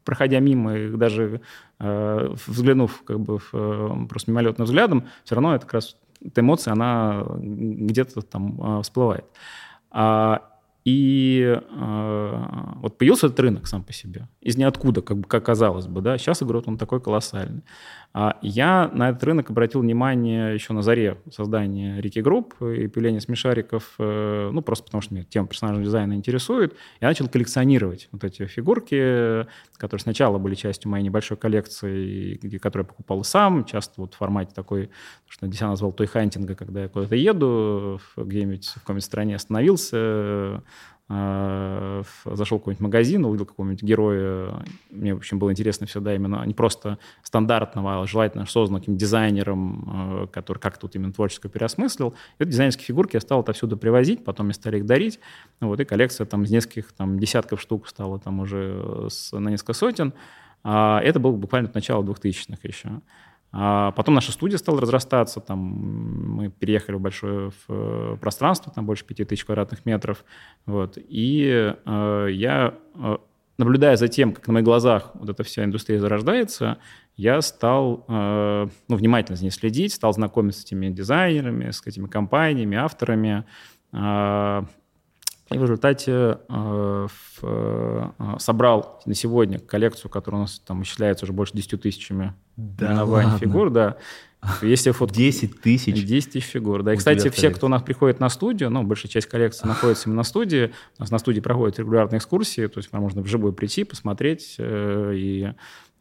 [0.04, 1.40] проходя мимо, их даже
[1.78, 6.40] э, взглянув как бы в, э, просто мимолетным взглядом, все равно это как раз эта
[6.40, 9.24] эмоция, она где-то там э, всплывает.
[9.90, 10.42] А,
[10.86, 12.44] и э,
[12.76, 16.16] вот появился этот рынок сам по себе, из ниоткуда, как, бы, как казалось бы, да,
[16.16, 17.62] сейчас, говорю, он такой колоссальный.
[18.18, 23.20] А я на этот рынок обратил внимание еще на заре создания Рики Групп и появления
[23.20, 26.74] смешариков, э, ну, просто потому что меня тема персонажного дизайна интересует.
[27.02, 29.46] Я начал коллекционировать вот эти фигурки,
[29.76, 34.52] которые сначала были частью моей небольшой коллекции, которую я покупал сам, часто вот в формате
[34.54, 34.88] такой,
[35.28, 40.62] что я назвал той-хантинга, когда я куда-то еду, где-нибудь в какой-нибудь стране остановился,
[41.08, 44.64] зашел в какой-нибудь магазин, увидел какого-нибудь героя.
[44.90, 50.24] Мне, в общем, было интересно всегда именно не просто стандартного, а желательно созданного каким-то дизайнером,
[50.24, 52.08] э, который как тут именно творчески переосмыслил.
[52.38, 55.20] И вот дизайнерские фигурки я стал отовсюду привозить, потом мне стали их дарить.
[55.60, 59.74] Вот, и коллекция там из нескольких там, десятков штук стала там уже с, на несколько
[59.74, 60.12] сотен.
[60.64, 63.00] А это было буквально начало 2000-х еще.
[63.58, 68.84] А потом наша студия стала разрастаться, там мы переехали в большое в э, пространство, там
[68.84, 70.26] больше 5000 квадратных метров,
[70.66, 73.16] вот, и э, я, э,
[73.56, 76.76] наблюдая за тем, как на моих глазах вот эта вся индустрия зарождается,
[77.16, 82.08] я стал э, ну, внимательно за ней следить, стал знакомиться с этими дизайнерами, с этими
[82.08, 83.46] компаниями, авторами,
[83.94, 84.62] э,
[85.50, 91.24] и в результате э, в, э, собрал на сегодня коллекцию, которая у нас там исчисляется
[91.24, 93.38] уже больше 10 тысячами да ладно.
[93.38, 93.96] фигур, да.
[94.62, 95.14] Если фото...
[95.14, 96.04] 10 тысяч?
[96.04, 96.94] 10 тысяч фигур, да.
[96.94, 100.18] И, кстати, все, кто у нас приходит на студию, ну, большая часть коллекции находится именно
[100.18, 104.56] на студии, у нас на студии проходят регулярные экскурсии, то есть можно вживую прийти, посмотреть
[104.58, 105.52] э, и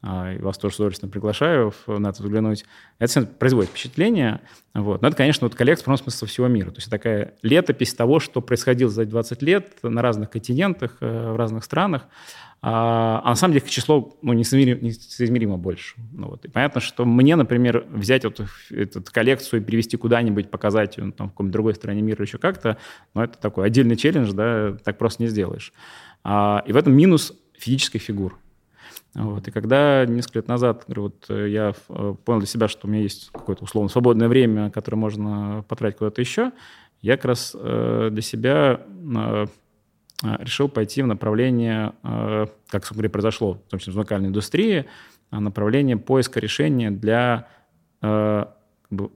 [0.05, 2.65] и вас тоже удовольствием приглашаю на это взглянуть.
[2.99, 4.41] Это производит впечатление.
[4.75, 5.01] Вот.
[5.01, 6.69] Но это, конечно, вот коллекция в смысле всего мира.
[6.69, 11.35] То есть такая летопись того, что происходило за 20 лет на разных континентах, э, в
[11.35, 12.03] разных странах.
[12.61, 15.95] А, а на самом деле число ну, несоизмеримо, несоизмеримо больше.
[16.13, 16.45] Ну, вот.
[16.45, 21.11] И понятно, что мне, например, взять вот эту коллекцию и перевести куда-нибудь, показать ее ну,
[21.11, 22.77] там, в какой-нибудь другой стране мира еще как-то,
[23.13, 25.73] ну, это такой отдельный челлендж, да, так просто не сделаешь.
[26.23, 28.37] А, и в этом минус физических фигур.
[29.15, 29.47] Вот.
[29.47, 33.01] И когда несколько лет назад вот, э, я э, понял для себя, что у меня
[33.01, 36.51] есть какое-то условно свободное время, которое можно потратить куда-то еще,
[37.01, 39.45] я как раз э, для себя э,
[40.21, 44.85] решил пойти в направление, э, как, собственно произошло, в том числе в музыкальной индустрии,
[45.31, 47.47] направление поиска решения для
[48.01, 48.45] э,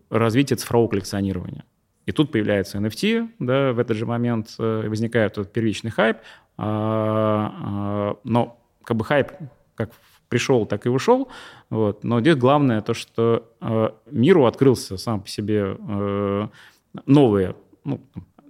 [0.10, 1.66] развития цифрового коллекционирования.
[2.06, 6.18] И тут появляется NFT, да, в этот же момент э, возникает этот первичный хайп,
[6.58, 9.32] а, а, но как бы хайп
[9.80, 9.92] как
[10.28, 11.30] пришел, так и ушел.
[11.70, 12.04] Вот.
[12.04, 16.48] Но здесь главное то, что э, миру открылся сам по себе э,
[17.06, 17.56] новые,
[17.86, 18.02] ну,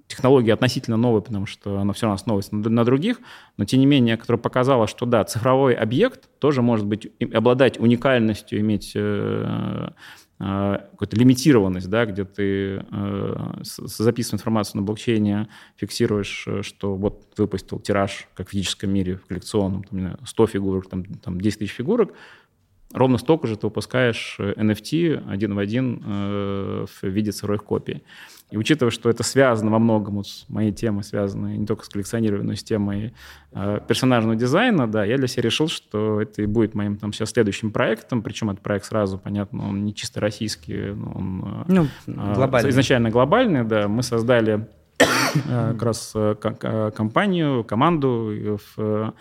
[0.07, 3.21] технологии относительно новые, потому что она все равно основывается на, на других,
[3.57, 8.59] но тем не менее, которая показала, что да, цифровой объект тоже может быть обладать уникальностью,
[8.59, 9.89] иметь э,
[10.41, 17.33] Э, какую-то лимитированность, да, где ты э, записываешь информацию на блокчейне, фиксируешь, э, что вот
[17.37, 21.73] выпустил тираж, как в физическом мире, в коллекционном, там, 100 фигурок, там, там 10 тысяч
[21.73, 22.13] фигурок,
[22.93, 28.03] ровно столько же ты выпускаешь NFT один в один э, в виде цифровых копий.
[28.51, 31.89] И учитывая, что это связано во многом вот с моей темой, связано не только с
[31.89, 33.13] коллекционированием, но и с темой
[33.51, 37.29] э, персонажного дизайна, да, я для себя решил, что это и будет моим там сейчас
[37.29, 41.71] следующим проектом, причем этот проект сразу, понятно, он не чисто российский, он э,
[42.07, 42.71] ну, глобальный.
[42.71, 44.67] изначально глобальный, да, мы создали
[44.97, 46.33] э, как раз э,
[46.95, 49.13] компанию, команду, в,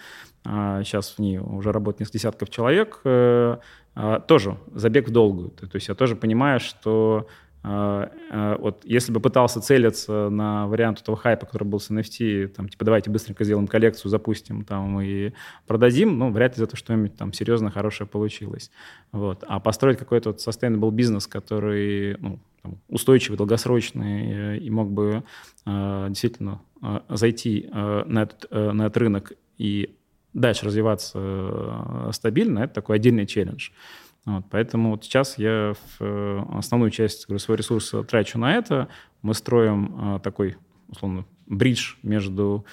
[0.45, 5.51] сейчас в ней уже работает несколько десятков человек, тоже забег в долгую.
[5.51, 7.26] То есть я тоже понимаю, что
[7.62, 12.49] а, а, вот если бы пытался целиться на вариант этого хайпа, который был с NFT,
[12.49, 15.32] там, типа, давайте быстренько сделаем коллекцию, запустим там и
[15.66, 18.70] продадим, ну, вряд ли из этого что-нибудь там серьезно хорошее получилось.
[19.12, 19.45] Вот.
[19.47, 25.24] А построить какой-то вот sustainable бизнес, который ну, там, устойчивый, долгосрочный э, и мог бы
[25.66, 29.97] э, действительно э, зайти э, на, этот, э, на этот рынок и
[30.41, 33.70] дальше развиваться э, стабильно, это такой отдельный челлендж.
[34.24, 38.89] Вот, поэтому вот сейчас я в э, основную часть говорю, своего ресурса трачу на это.
[39.22, 40.57] Мы строим э, такой,
[40.89, 42.64] условно, бридж между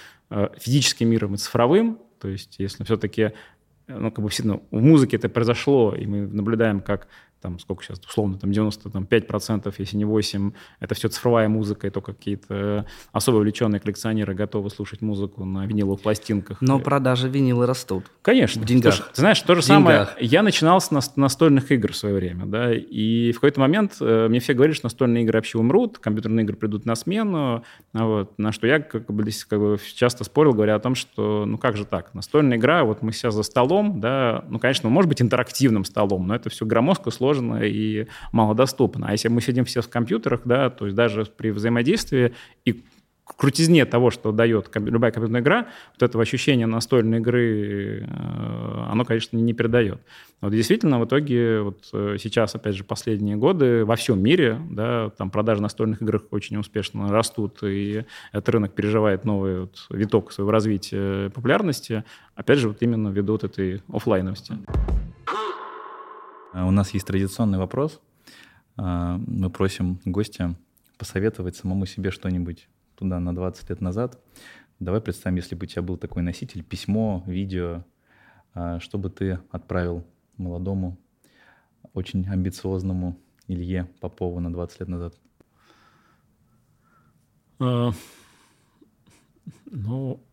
[0.57, 1.99] физическим миром и цифровым.
[2.19, 3.33] То есть если все-таки
[3.87, 7.07] ну, как бы действительно в музыке это произошло, и мы наблюдаем, как
[7.45, 12.13] там сколько сейчас, условно, там 95%, если не 8%, это все цифровая музыка, и только
[12.13, 16.57] какие-то особо увлеченные коллекционеры готовы слушать музыку на виниловых пластинках.
[16.59, 18.05] Но продажи винила растут.
[18.23, 18.63] Конечно.
[18.63, 18.95] В деньгах.
[18.95, 22.73] Слушай, ты знаешь, то же самое, я начинал с настольных игр в свое время, да,
[22.73, 26.55] и в какой-то момент э, мне все говорили, что настольные игры вообще умрут, компьютерные игры
[26.55, 30.75] придут на смену, а вот, на что я как бы, как бы часто спорил, говоря
[30.75, 34.43] о том, что ну как же так, настольная игра, вот мы сейчас за столом, да,
[34.49, 39.07] ну, конечно, может быть интерактивным столом, но это все громоздко, сложно, сложно и малодоступно.
[39.07, 42.33] А если мы сидим все в компьютерах, да, то есть даже при взаимодействии
[42.65, 42.83] и
[43.37, 49.37] крутизне того, что дает любая компьютерная игра, вот этого ощущения настольной игры, э, оно, конечно,
[49.37, 49.99] не передает.
[50.41, 55.09] Вот действительно, в итоге вот э, сейчас, опять же, последние годы во всем мире, да,
[55.17, 60.51] там продажи настольных игр очень успешно растут, и этот рынок переживает новый вот виток своего
[60.51, 62.03] развития популярности,
[62.35, 64.53] опять же, вот именно ввиду вот этой офлайновости.
[66.55, 67.99] А, у нас есть традиционный вопрос.
[68.77, 70.55] А, мы просим гостя
[70.97, 74.23] посоветовать самому себе что-нибудь туда на 20 лет назад.
[74.79, 77.83] Давай представим, если бы у тебя был такой носитель, письмо, видео,
[78.53, 80.97] а, что бы ты отправил молодому,
[81.93, 85.13] очень амбициозному Илье Попову на 20 лет назад?
[89.65, 90.23] ну,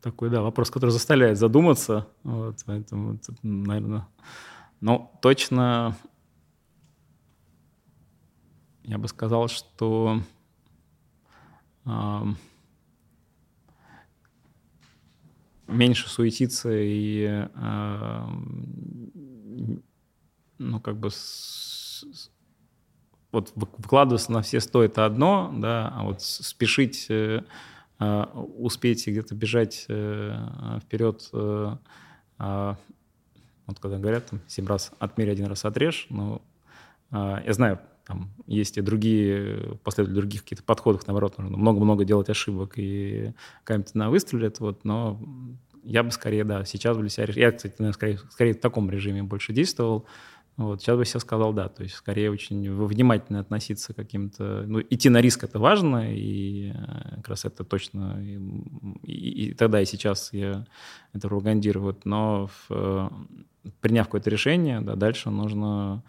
[0.00, 2.06] такой, да, вопрос, который заставляет задуматься.
[2.22, 4.06] Вот, поэтому, наверное,
[4.80, 5.96] ну, точно
[8.84, 10.20] я бы сказал, что
[11.86, 12.20] э,
[15.66, 18.26] меньше суетиться и э,
[20.58, 22.30] ну, как бы с,
[23.32, 27.42] вот вкладываться на все сто это одно, да, а вот спешить, э,
[27.98, 31.76] э, успеть где-то бежать э, вперед э,
[32.38, 32.74] э
[33.66, 36.42] вот когда говорят, там, 7 раз отмерь, один раз отрежь, но
[37.10, 42.28] э, я знаю, там есть и другие, последователи других каких-то подходов, наоборот, нужно много-много делать
[42.28, 43.32] ошибок, и
[43.64, 45.20] камень на выстрелит, вот, но
[45.84, 47.26] я бы скорее, да, сейчас бы для себя...
[47.34, 50.06] Я, кстати, наверное, скорее, скорее в таком режиме больше действовал.
[50.56, 54.62] Вот, сейчас бы я сказал, да, то есть скорее очень внимательно относиться к каким-то...
[54.66, 58.22] Ну, идти на риск— это важно, и э, как раз это точно...
[58.22, 58.38] И,
[59.02, 60.64] и, и тогда, и сейчас я
[61.12, 61.98] это пропагандирую.
[62.04, 63.08] Но в, э,
[63.80, 66.04] приняв какое-то решение, да, дальше нужно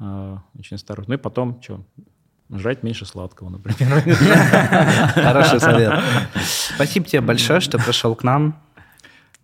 [0.00, 1.12] э, очень осторожно.
[1.12, 1.84] Ну и потом, что,
[2.50, 4.00] жрать меньше сладкого, например.
[5.14, 6.02] Хороший совет.
[6.74, 8.60] Спасибо тебе большое, что пришел к нам.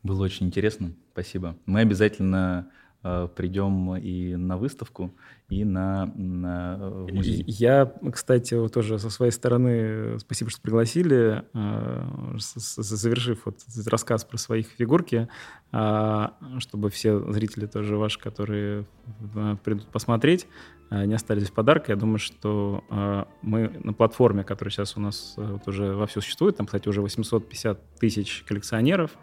[0.02, 0.92] Было очень интересно.
[1.12, 1.56] Спасибо.
[1.66, 2.68] Мы обязательно
[3.02, 5.12] придем и на выставку,
[5.50, 7.44] и на, на э, музей.
[7.46, 14.24] Я, кстати, вот тоже со своей стороны, спасибо, что пригласили, э, завершив вот этот рассказ
[14.24, 15.28] про своих фигурки,
[15.72, 16.26] э,
[16.58, 18.86] чтобы все зрители тоже ваши, которые
[19.34, 20.46] э, придут посмотреть,
[20.90, 21.92] э, не остались без подарка.
[21.92, 26.20] Я думаю, что э, мы на платформе, которая сейчас у нас э, вот уже вовсю
[26.20, 29.18] существует, там, кстати, уже 850 тысяч коллекционеров,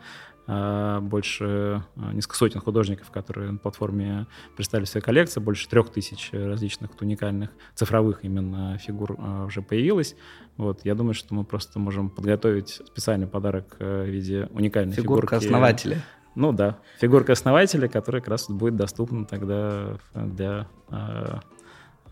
[0.48, 6.92] больше а, несколько сотен художников, которые на платформе представили свои коллекции, больше трех тысяч различных
[7.02, 10.16] уникальных цифровых именно фигур а, уже появилось.
[10.56, 15.36] Вот, я думаю, что мы просто можем подготовить специальный подарок э, в виде уникальной Фигурка
[15.36, 15.46] фигурки.
[15.46, 16.02] основателя.
[16.34, 21.40] Ну да, фигурка основателя, которая как раз будет доступна тогда для э,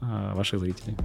[0.01, 0.95] э, ваших зрителей.